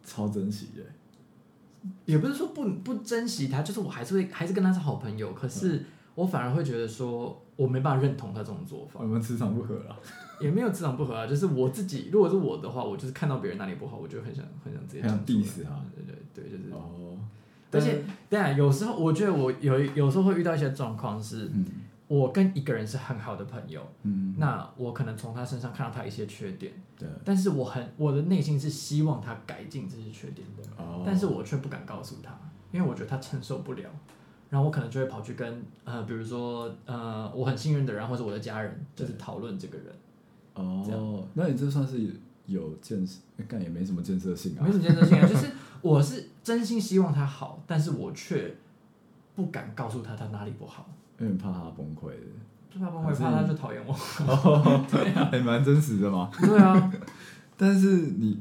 [0.05, 0.83] 超珍惜耶。
[2.07, 5.85] 也不是说不不珍惜他，就是我还是会还是跟他是好朋友，可是
[6.15, 9.01] 我反而会觉得说，我没办法认同他这种做法。
[9.01, 9.97] 我们磁场不合了。
[10.41, 17.19] 也没有磁场不合啊，就是我自己，如果是我的话，我就是看到别人哪里不好，我就很想很想直接讲 diss 他，对对对，就是哦。
[17.73, 21.67] 而且，当然有时候我觉得我有有时候会遇到一些状况是，嗯，
[22.07, 32.31] 我跟一个人是很好的朋友，嗯，那我可能从他身上看到他一些缺点，对，但是我很我的内心是希望他改进这些缺点的，哦，但是我却不敢告诉他，
[32.71, 33.91] 因为我觉得他承受不了，
[34.51, 39.87] 然后我可能就会跑去跟呃，比如说呃，我很信任的人或者我的家人，就是讨论这个人。
[40.55, 42.15] 哦，那你这算是
[42.47, 44.65] 有建设，但也没什么建设性啊。
[44.65, 45.51] 没什么建设性啊， 就是
[45.83, 48.57] 我是真心希望他好，但是我却
[49.37, 50.89] 不敢告诉他他哪里不好，
[51.21, 52.11] 因为怕他崩溃
[52.73, 53.93] 怕崩溃，怕他就讨厌我。
[54.27, 56.31] 哦，对啊，还蛮真实的嘛。
[56.41, 56.93] 对啊，
[57.57, 58.39] 但是你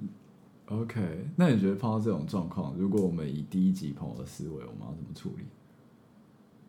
[0.67, 5.43] OK，那你觉得碰到这种状况，如果我们以第一级朋友的思维，我们要怎么处理？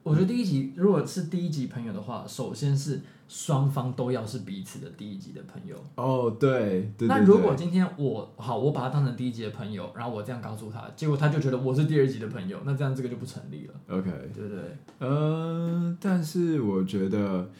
[0.08, 5.76] 我觉得第一集如果是第一集朋友的话，首先是双方都要是彼此的第一集的朋友。
[5.96, 7.06] 哦，对，对。
[7.06, 13.74] 那如果今天我好，我把他当成第一集的朋友，然后我这样告诉他，结果他就觉得我是第二集的朋友，那这样这个就不成立了。
[13.88, 14.62] OK，对不对？
[15.00, 17.50] 嗯、呃，但是我觉得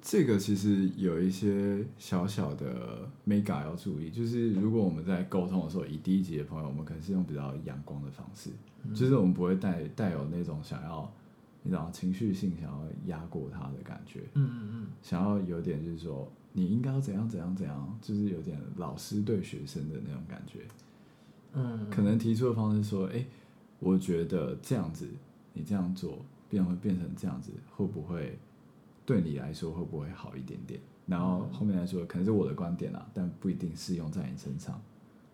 [0.00, 8.48] 这个其实有一些小小的 mega 要注意，就是如果我们在沟通的时候，以第一集的朋友，我们可能是用比较阳光的方式，
[8.84, 11.12] 嗯、就是我们不会带带有那种想要，
[11.62, 20.60] 你知道情绪性想要压过他的感觉，嗯嗯嗯，想要有点就是说你应该要怎样怎样怎样，就是有点老师对学生的那种感觉，
[21.52, 23.24] 嗯，可能提出的方式说，哎，
[23.78, 25.08] 我觉得这样子
[25.52, 28.38] 你这样做，变会变成这样子，会不会？
[29.06, 30.78] 对你来说会不会好一点点？
[31.06, 34.80] 然后后面来说可能是我的观点啦，但不一定适用在你身上，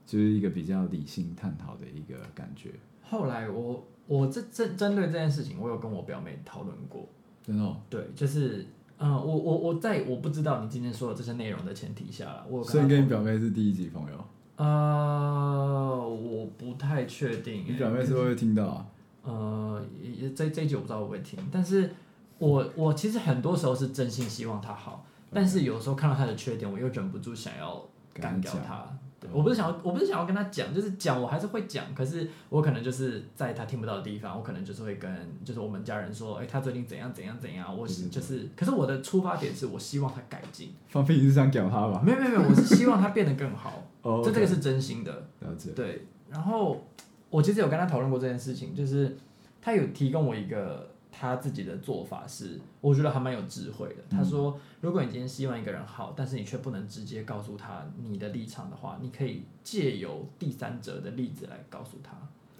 [0.06, 2.70] 就是一个比较理性探讨的一个感觉。
[3.02, 7.08] 后来我我这这针对这件事情，我有跟我表妹讨论过。
[7.42, 7.76] 真的哦？
[7.88, 8.66] 对，就是
[8.98, 14.24] 嗯，我我我在我不知道你今天说的这些内容的前提下了，我所以跟你表妹是第一集朋友？
[14.56, 17.64] 呃，我不太确定。
[17.66, 18.86] 你表妹是不是会听到啊？
[19.22, 19.86] 呃，
[20.34, 21.90] 这这一集我不知道会不会听，但是。
[22.38, 28.86] 我我其实很多时候是真心希望她好，但是有时候看到她的缺点，我又忍不住想要干掉他。
[29.26, 35.10] 对，我不是想要，我不是想要跟他讲，就是讲我还是会讲，可是我可能就是在他听不到的地方，我可能就是会跟
[35.44, 40.72] 就是我们家人说，哎、欸，他最近怎样怎样怎样，我是就是，可是我的出发点是我希望他改进。
[40.88, 42.02] 放屁，你是想屌他吧？
[42.04, 43.82] 没有没有没有，我是希望他变得更好。
[44.02, 45.12] 哦，这这个是真心的。
[45.40, 45.70] 了解。
[45.70, 46.84] 对，然后
[47.30, 49.16] 我其实有跟他讨论过这件事情，就是
[49.60, 50.90] 他有提供我一个。
[51.18, 53.96] 他自己的做法是，我觉得还蛮有智慧的。
[54.10, 62.12] 他说，如果你今天希望一个人好，但是你却不能直接告诉他你的立场的话，你可以借由第三者的例子来告诉他。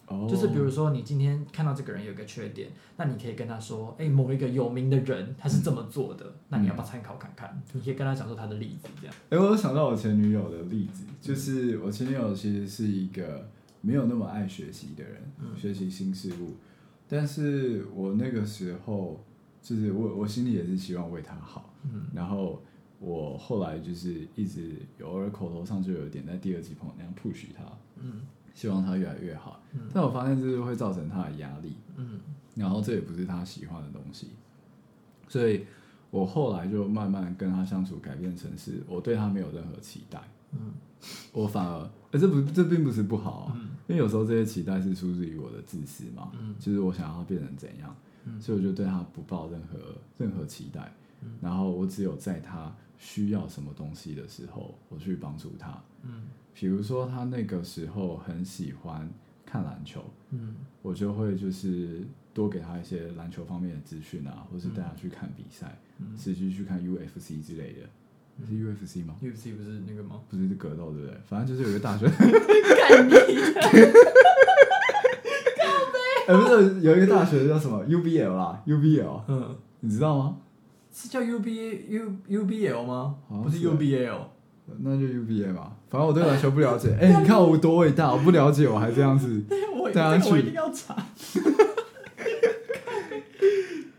[0.06, 7.62] 哦，就是比如说，你今天看到这个人有一个缺点，那你可以跟他说，哎，某一个有名的人他是这么做的，那你要不要参考看看？
[7.74, 9.14] 你可以跟他讲说他的例子，这样。
[9.28, 13.48] 哎，我有想到我前女友的例子，就是我前女友其实是一个
[13.82, 15.20] 没有那么爱学习的人，
[15.54, 16.54] 学习新事物。
[17.08, 19.24] 但是我那个时候，
[19.62, 22.60] 就是我我心里也是希望为他好，嗯，然后
[22.98, 27.64] 我后来就是一直偶尔口头上就有点在第二级朋友那样 push 他，
[27.96, 28.22] 嗯，
[28.54, 32.20] 希望他越来越好，嗯，但我发现这是会造成他的压力，嗯，
[32.54, 34.30] 然后这也不是他喜欢的东西，
[35.28, 35.66] 所以
[36.10, 40.20] 我后来就慢慢跟他相处，改变成是我对他没有任何期待，
[40.52, 40.72] 嗯，
[41.32, 43.52] 我反而，呃，这不这并不是不好啊。
[43.56, 43.70] 嗯。
[43.88, 49.78] 因为有时候这些期待是出自于我的自私嘛，嗯，就是我想要他变成怎样，嗯，所以我就对他不抱任何
[50.18, 50.92] 任何期待，
[51.22, 59.08] 嗯，然后我只有在他需要什么东西的时候，我去帮助他，嗯，比如说他那个时候很喜欢
[59.44, 67.88] 看篮球，嗯，我就会就是多给他一些篮球方面的资讯啊，或是带他去看比赛，嗯，持续去看 UFC 之类的。
[68.44, 70.20] 是 UFC 吗？UFC 不是那个吗？
[70.28, 71.16] 不是是格斗对不对？
[71.28, 72.06] 反正就是有一个大学。
[72.08, 73.12] 干你！
[76.28, 80.36] 哎，不是有一个大学叫什么 UBL 啦，UBL，嗯，你知道吗？
[80.92, 83.14] 是叫 UBA U UBL 吗？
[83.28, 84.18] 不是是 UBL，
[84.80, 85.76] 那就 UBA 吧。
[85.88, 86.96] 反正我对篮球不了解。
[87.00, 89.42] 哎、欸，你看我多伟大，我不了解我还这样子
[89.94, 90.30] 带他去。
[90.30, 90.96] 我一定要查。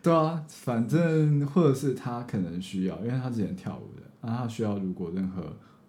[0.04, 4.07] 对啊，反正或者是他可能需要，因为他之前跳舞的。
[4.28, 5.42] 那他需要如果任何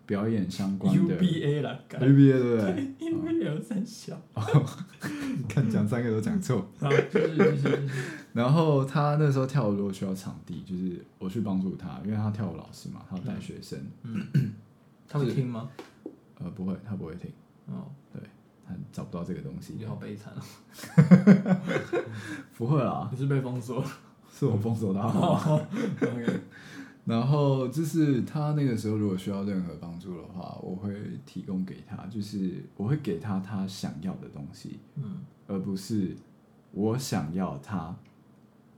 [0.06, 4.16] 表演相关的 UBA 啦， UBA 对不对？UBA 三小，
[5.48, 6.66] 看讲三个都讲错。
[8.32, 13.78] 然后他那时候跳舞如果需要场地，就是我去帮助他，因为他跳舞老师嘛，他要带学生。
[14.04, 14.24] 嗯，
[15.08, 15.68] 他会听吗？
[16.38, 17.28] 呃，不会，他不会听。
[17.66, 18.22] 哦，对，
[18.66, 19.74] 他找不到这个东西。
[19.76, 20.40] 你好悲惨啊！
[22.56, 23.84] 不会啦，你是被封锁，
[24.32, 25.02] 是我封锁他。
[27.08, 30.94] 然后就是他那个时候如果需要任何帮助的话，我会
[31.24, 36.14] 提供给他，就是我会给他他想要的东西，嗯，而不是
[36.70, 37.96] 我想要他，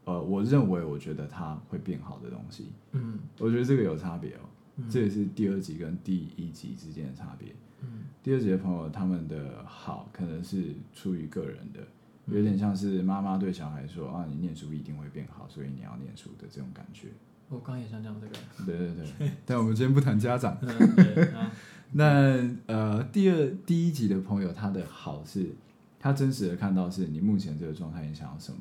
[0.05, 11.81] 呃，我认为我觉得他会变好的东西，嗯，我觉得这个有差别哦，嗯，这也是第二集跟第一集之间的差别，嗯，第二集的朋友他们的好可能是出于个人的，
[12.27, 17.09] 有点像是妈妈对小孩说啊，你念书一定会变好，所以你要念书的这种感觉。
[17.51, 18.33] 我刚刚也想讲这个，
[18.65, 20.57] 对对对， 但我们今天不谈家长。
[20.63, 21.51] 嗯、
[21.93, 25.51] 那呃，第二第一集的朋友，他的好是，
[25.99, 28.61] 他真实的看到是你目前这个状态，你想要什么？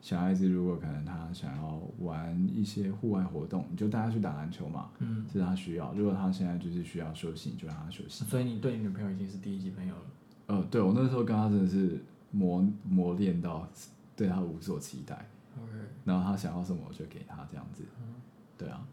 [0.00, 5.92] 小孩子如果可能他想要玩一些户外活动，你就带他去打篮球嘛，嗯，这是他需要。
[5.92, 8.24] 如果他现在就是需要休息，你就让他休息。
[8.24, 10.02] 所以你对你女朋友已经是第一级朋友了？
[10.46, 13.68] 呃，对我那时候跟他真的是磨磨练到
[14.16, 15.28] 对他无所期待。
[15.60, 15.72] OK，
[16.04, 17.82] 然后他想要什么，我就给他这样子。
[18.00, 18.14] 嗯
[18.60, 18.86] 对啊，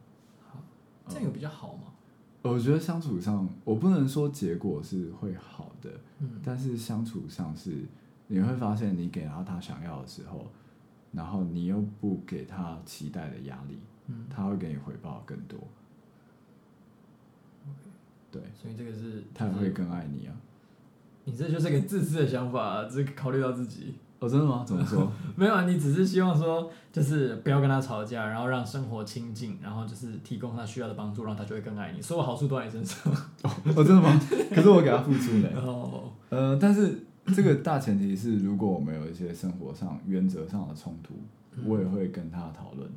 [0.50, 0.60] 好，
[1.10, 1.92] 这样有比较好吗？
[2.44, 7.84] 我觉得相处上，我不能说结果是会好的，嗯，但是相处上是
[8.28, 10.48] 你会发现，你给他他想要的时候，
[11.12, 15.60] 然后你又不给他期待的压力，嗯，他会给你回报更多。
[18.32, 20.36] 对，所以这个是他也会更爱你啊。
[21.26, 23.96] 你这就是个自私的想法啊，只考虑到自己。
[24.20, 24.64] 哦，真的吗？
[24.66, 25.12] 怎么说？
[25.36, 32.02] 没有啊，你只是希望说，就是不要跟他吵架，然后让生活亲近，然后就是提供他需要的帮助，然后他就会更爱你。
[32.02, 33.14] 所有好处都在你身上。
[33.44, 34.20] 哦，哦，真的吗？
[34.54, 35.50] 可是我给他付出的。
[35.62, 36.12] 哦。
[36.30, 37.04] 呃，但是
[37.36, 41.14] 这个大前提是，如果我们有一些生活上原则上的冲突，
[41.66, 42.90] 我也会跟他讨论。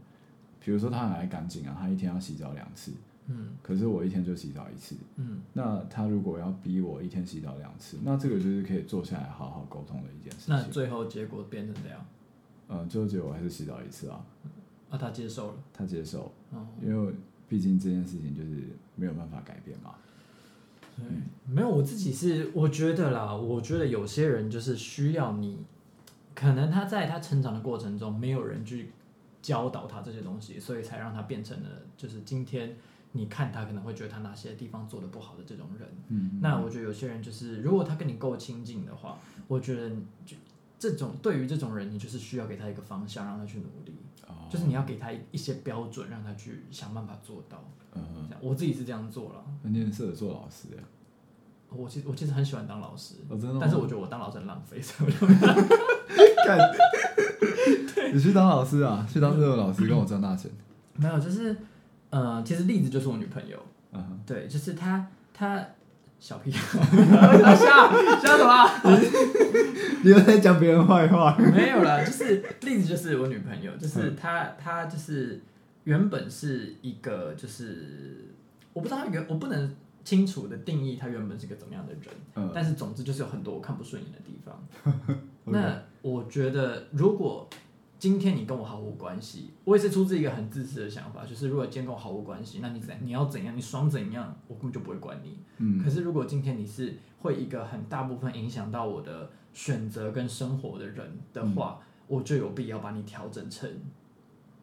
[0.62, 2.92] 比如说，他很爱干净啊，他一天要洗澡两次。
[3.32, 4.96] 嗯，可是我一天就洗澡一次。
[5.14, 10.56] 嗯，那他如果要逼我一天洗澡两次，那这个就是可以坐下来好好沟通的一件事情。
[10.56, 12.04] 那最后结果变成这样？
[12.66, 14.26] 呃，最后结果还是洗澡一次啊。
[14.90, 15.54] 啊，他接受了。
[15.72, 16.32] 他接受。
[16.50, 16.66] 哦。
[16.82, 17.14] 因为
[17.48, 19.94] 毕竟这件事情就是没有办法改变嘛。
[21.46, 25.58] 没有，我自己是我觉得啦，我觉得有些人就是需要你，
[26.34, 28.90] 可能他在他成长的过程中没有人去
[29.40, 32.76] 教导他这些东西，所以才让他变成了就是今天。
[33.12, 39.90] 你看他可能会觉得他哪些地方做的不好的这种人，嗯，那我觉得有些人就是，如果他跟你够亲近的话，我觉得
[40.24, 40.36] 就
[40.78, 43.96] 这种对于这种人，你就是需要给他一个方向，让他去努力，
[44.28, 47.64] 哦，就是你要给他一些标准，让他去想办法做到。
[47.94, 49.44] 嗯，我自己是这样做了。
[49.62, 50.82] 你很适合做老师呀，
[51.68, 53.58] 我其实我其实很喜欢当老师，哦，真的？
[53.61, 55.34] 但是我觉得我当老师很浪费，所以我就。
[58.12, 59.06] 你去当老师啊？
[59.12, 60.50] 去当这个老师跟我赚大钱？
[60.96, 61.56] 没有，就是。
[62.11, 63.56] 呃，其实栗子就是我女朋友
[63.92, 64.02] ，uh huh.
[64.26, 65.64] 对，就是她，她
[66.18, 66.78] 小屁孩，
[67.54, 68.68] 笑笑什么？
[70.02, 71.36] 你又在讲别人坏话？
[71.38, 75.40] 没有啦，就是栗子就是我女朋友，就是她，她就是
[75.84, 78.34] 原本是一个，就是
[78.72, 82.02] 我不知道她原，我不能清楚的定义她原本是个怎么样的人
[82.34, 82.50] ，uh.
[82.52, 85.16] 但是总之就是有很多我看不顺眼的地方。
[85.44, 87.48] 那我觉得如果。
[88.01, 95.38] 今天你跟我毫无关系，我也是出自一个很自私的想法，就是如果今天跟我毫无关系，那你怎你要怎样，你爽怎样，我根本就不会管你。
[95.59, 95.78] 嗯。
[95.78, 103.70] 可是如果今天你是会一个很大部分影响到我的选择跟生活的人的话，嗯、我就有必要把你调整成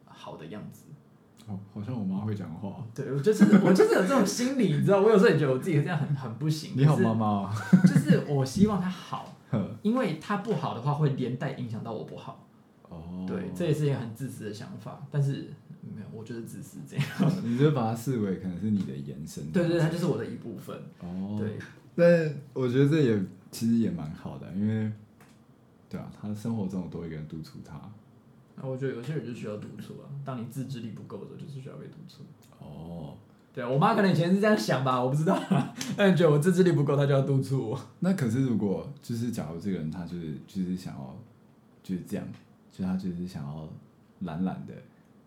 [0.06, 0.86] 好的样子。
[1.48, 2.84] 哦，好像我妈会讲话。
[2.96, 6.72] 对，我就是我就是有这种心理，你知道，我有时候也觉得我自己这样很很不行。
[6.76, 7.54] 你好，妈妈。
[7.84, 9.36] 就是我希望她好，
[9.84, 12.47] 因为她不好的话，会连带影响到我不好。
[12.90, 17.06] 哦，对，这也是一个很自私的想法，但是没有，我就是自私这样。
[17.44, 19.52] 你就把它视为可能是你的延伸。
[19.52, 20.76] 对对，它就是我的一部分。
[21.00, 21.58] 哦，对。
[21.96, 23.20] 但我觉得这也
[23.50, 24.92] 其实也蛮好的，因为，
[25.90, 27.82] 对啊，他生活中有多一个人督促他。
[28.56, 30.06] 那我觉得有些人就需要督促啊。
[30.24, 32.24] 当你自制力不够的时候，就是需要被督促。
[32.60, 33.18] 哦，
[33.54, 35.42] 对啊，我妈可能以前是这样想吧，我不知道。
[35.98, 37.80] 但觉得我自制力不够，她就要督促我。
[38.00, 41.18] 那可是如果就是假如这个人他就是就是想要
[41.82, 42.28] 就是这样。
[42.78, 43.68] 就他就是想要
[44.20, 44.74] 懒懒的，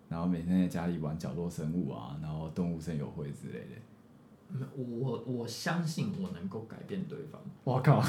[0.08, 4.66] 然后每天在家里玩角落生物啊，然后动物森友会之类的。
[4.76, 7.40] 我我相信我能够改变对方。
[7.64, 8.00] 我靠，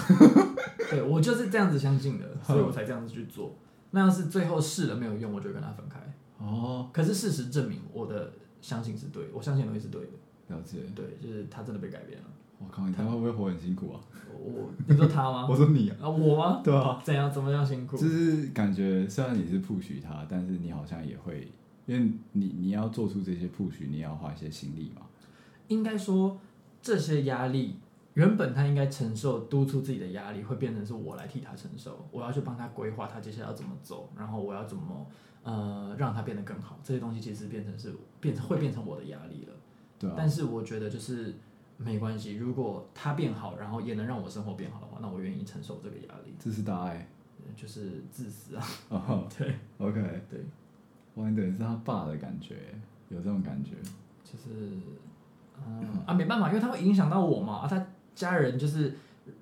[0.92, 3.56] 对我就是这样子相信的，所以我才这样子去做。
[3.90, 6.00] 那要是最后试了没有用，我就跟他分开。
[6.38, 6.88] 哦。
[6.94, 8.32] 可是事实证明，我的
[8.62, 10.56] 相信是对，我相信的东西是对的。
[10.56, 10.78] 了解。
[10.96, 12.26] 对，就是他真的被改变了。
[12.60, 14.00] 我靠，你他会不会活很辛苦啊？
[14.44, 15.46] 我，你说他吗？
[15.50, 16.62] 我说你啊，啊我吗？
[16.64, 17.32] 对啊，怎样？
[17.32, 17.96] 怎么样辛苦？
[17.96, 21.52] 就是感觉虽然你是 push 他，但是你好像也会，
[21.86, 25.04] 因为你你要做出这些 push，你要花一些心力嘛。
[25.68, 26.38] 应该说
[26.82, 27.76] 这些压力，
[28.16, 35.08] 原本他应该承受督促自己的压力，会变成是我来替他承受，我要去帮他规划他接下来要怎么走，然后我要怎么
[35.44, 36.80] 呃让他变得更好。
[36.84, 39.54] 这些东西其实变成是变成会变成我的压力了。
[40.00, 40.14] 对啊。
[40.18, 41.36] 但是我觉得就是。
[41.84, 46.34] 没关系，如果他变好，然后也能让我生活变好的话，那我愿意承受这个压力。
[46.40, 47.08] 这是大爱，
[47.56, 48.64] 就是自私啊。
[48.90, 50.40] 哦，对，OK，对。
[51.14, 52.56] 我等于是他爸的感觉，
[53.10, 53.72] 有这种感觉。
[54.24, 54.70] 就是，
[55.58, 57.56] 嗯啊，没办法，因为他会影响到我嘛。
[57.56, 58.96] 啊，他家人就是，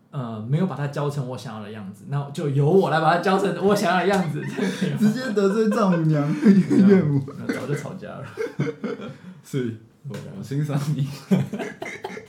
[0.10, 4.44] 呃，没有把他教成我想要的样子，那就由我来把他教成我想要的样子。
[4.98, 8.26] 直接得罪丈母娘岳母，早就吵架了。
[9.44, 9.78] 所以，
[10.08, 11.08] 我我欣赏你。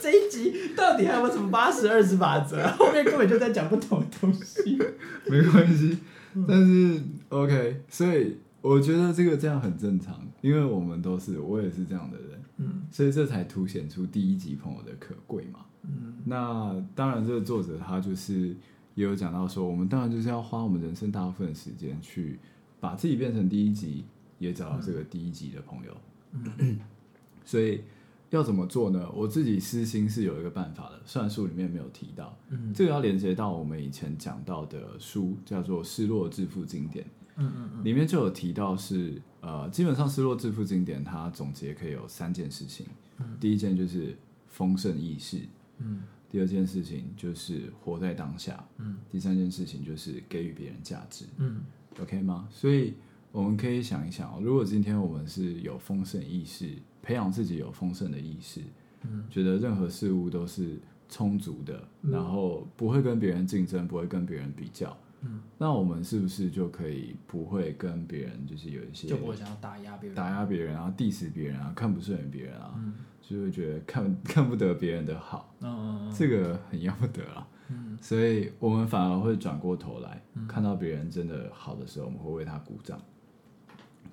[0.00, 2.66] 这一集到底还有什么八十二十法则？
[2.76, 4.78] 后面根本就在讲不同的东西。
[5.26, 5.98] 没关系，
[6.46, 15.60] 但是 OK，所以我觉得这个这样很正常，因为我们都是，我也是这样的人，嗯，所以这才凸显出第一集朋友的可贵嘛。
[15.82, 18.54] 嗯，那当然，这个作者他就是
[18.94, 22.38] 也有讲到说，我们当然就是要花我们人生大部分的时间去
[22.80, 24.04] 把自己变成第一集，
[24.38, 25.96] 也找到这个第一集的朋友。
[26.58, 26.78] 嗯，
[27.44, 27.80] 所以。
[28.36, 29.08] 要怎么做呢？
[29.14, 32.36] 我自己私心是有一个办法的，虽然书里面没有提到。
[32.50, 37.04] 嗯，这个要连接到我们以前讲到的书，叫做《失落致富经典》。
[37.36, 42.86] 嗯嗯嗯，里面就有提到是呃，基本上失落致富经典它总结可以有三件事情，
[43.18, 44.16] 嗯，第一件就是
[44.46, 45.40] 丰盛意识，
[45.78, 51.62] 嗯，第二件事情就是活在当下，嗯，第三件事情就是给予别人价值，嗯
[52.00, 52.48] ，OK 吗？
[52.52, 52.94] 所以
[53.32, 56.70] 我们可以想一想，如果今天我们是有丰盛意识，
[57.04, 58.62] 培养自己有丰盛的意识，
[59.02, 60.78] 嗯，觉得任何事物都是
[61.08, 64.96] 充足的，嗯，然后不会跟别人竞争，不会跟别人比较。
[65.20, 77.46] 嗯，那我们是不是就可以不会跟别人就是有一些就不会想要打压别人，打压别人啊，diss 别人啊，看不顺眼别人啊，嗯，就会觉得看 看不得别人的好，嗯嗯嗯，这个很要不得啊。
[77.70, 83.00] 嗯，所以我们反而会转过头来，嗯，看到别人真的好的时候，我们会为他鼓掌。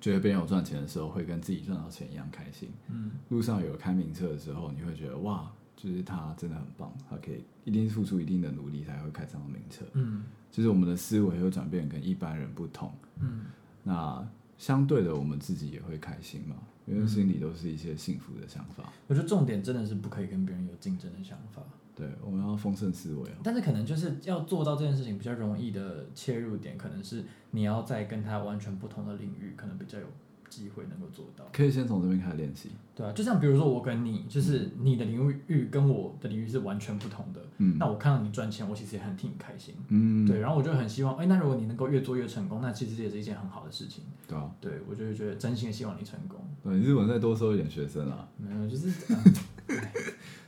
[0.02, 2.68] 觉得别人有赚钱的时候，会跟自己赚到钱一样开心。
[2.90, 9.84] 嗯，路上有开名车的时候，你会觉得哇，就是他真的很棒，他可以一定付出一定的努力才会开上名车。
[9.94, 10.24] 嗯。
[10.50, 13.46] 就是我们的思维会转变跟一般人不同，嗯，
[13.82, 14.22] 那
[14.58, 18.92] 相对的，我们自己也会开心嘛，因为心里都是一些幸福的想法。
[19.06, 21.62] 我觉得重点真的是不可以跟别人有竞争的想法。
[21.94, 23.36] 对，我们要丰盛思维啊。
[23.42, 30.06] 但是可能就是要做到这件事情比较容易的切入点，可能是你要在跟他完全不同的领域，可能比较有。
[30.52, 32.68] 机会能够做到，可以先从这边开始练习。
[32.94, 37.40] 对啊，就像比如说我跟你，就是你的领域跟我的领域是完全不同的。
[37.56, 39.74] 嗯，那我看到你赚钱，我其实也很替你开心。
[39.88, 44.04] 嗯，对，然后我就很希望，哎，那如果你能够越做越成功，那其实这也是一件很好的事情。
[44.28, 46.38] 对啊，对我就会觉得真心的希望你成功。
[46.62, 48.28] 对，你日本再多收一点学生啊？
[48.36, 49.24] 没有，就是、 啊、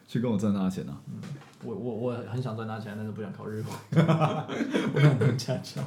[0.06, 1.00] 去跟我赚大钱啊。
[1.08, 1.14] 嗯，
[1.64, 3.66] 我我我很想赚大钱，但是不想考日文，
[4.94, 5.82] 我想当家教。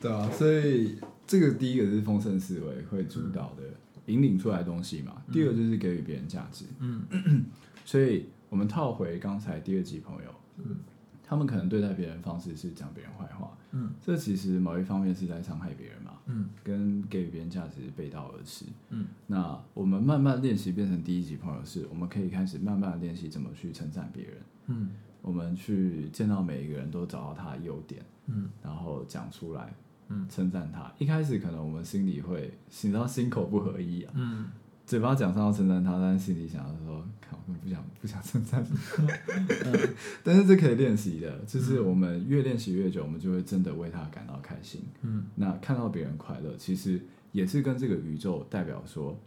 [0.00, 0.98] 对啊，所以。
[1.26, 3.62] 这个第一个是丰盛思维会主导的
[4.06, 6.66] 引领出来的东西嘛，嗯、第二个就是给予别人价值。
[6.80, 7.02] 嗯，
[7.84, 10.76] 所以我们套回刚才第二集朋友，嗯，
[11.24, 24.34] 他们可能对待别人方式是讲别人坏话，嗯，这其实某一方面是在伤害别人嘛，嗯，跟给予别人价值背道而驰，嗯，那我们慢慢练习变成第一集朋友是，我们可以开始慢慢练习怎么去称赞别人，
[24.66, 24.90] 嗯，
[25.22, 29.72] 我们去见到每一个人都找到他的优点，嗯，然后讲出来。
[30.28, 32.52] 称赞他，一开始可能我们心里会，
[32.82, 34.46] 你知道心口不合一啊，嗯，
[34.86, 38.70] 嘴巴讲上要称赞他，但是心里想要说，看我不想不想称赞你，
[39.64, 39.94] 嗯、
[40.24, 47.00] 但是这可以练习的，就是我们越练习越久，我们就会真的为他感到开心，嗯，那看到别人快乐，其实
[47.32, 49.18] 也是跟这个宇宙代表说，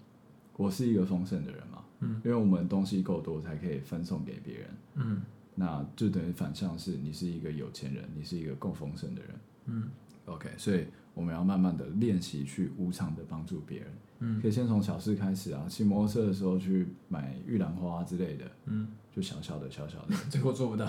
[0.57, 5.21] 我是一个丰盛的人嘛，嗯，因为我们东西够多，才可以分送给别人，嗯，
[5.55, 9.31] 那就等于反向是，你是一个有钱人，你是一个够丰盛的人，
[9.65, 9.89] 嗯。
[10.25, 13.87] OK，所以我们要慢慢的练习去无偿的帮助别人，
[14.19, 20.87] 嗯，可以先从小事开始啊，骑摩托车的时候去买玉兰花之类的，嗯，就小小的小小的，这个我做不到，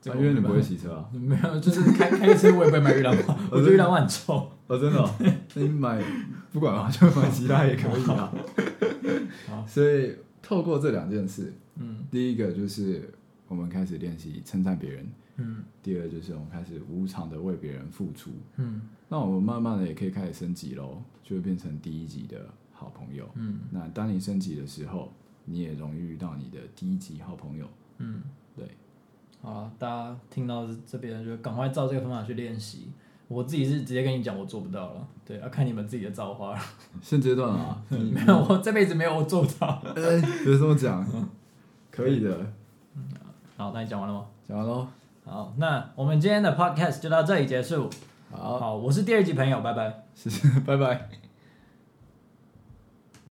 [0.00, 5.10] 这个、因为你不会骑车啊，没有，就是开开车我也不会买玉兰花， 我觉得玉兰花很臭，哦，真的、哦，
[5.54, 6.02] 那你买
[6.52, 8.32] 不管啊，就买其他也可以啊，
[9.48, 13.12] 好，所以透过这两件事，嗯，第一个就是
[13.48, 15.06] 我们开始练习称赞别人。
[15.40, 22.38] 嗯，第二就是我们开始无偿的为别人付出，嗯，那我们慢慢的也可以开始升级喽，就会变成第一级的
[22.72, 25.10] 好朋友，嗯，那当你升级的时候，
[25.46, 27.66] 你也容易遇到你的第一级好朋友，
[27.98, 28.22] 嗯，
[28.54, 28.68] 对，
[29.40, 32.88] 好，大家听到这边就赶快照这个方法去练习，
[33.26, 36.54] 我自己是直接跟你讲我做不到了，对，要看你们自己的造化。
[36.54, 36.60] 了，
[37.00, 41.06] 现阶段啊， 没有，我这辈子没有我做不到， 哎、欸，别这么讲，
[41.90, 42.52] 可以的，
[42.94, 43.02] 嗯，
[43.56, 44.26] 好，那你讲完了吗？
[44.46, 44.86] 讲完喽。
[45.30, 47.88] 好，那我们今天的 podcast 就到这里结束。
[48.32, 51.19] 好，好，我是第二集朋友，拜拜，谢谢，拜拜。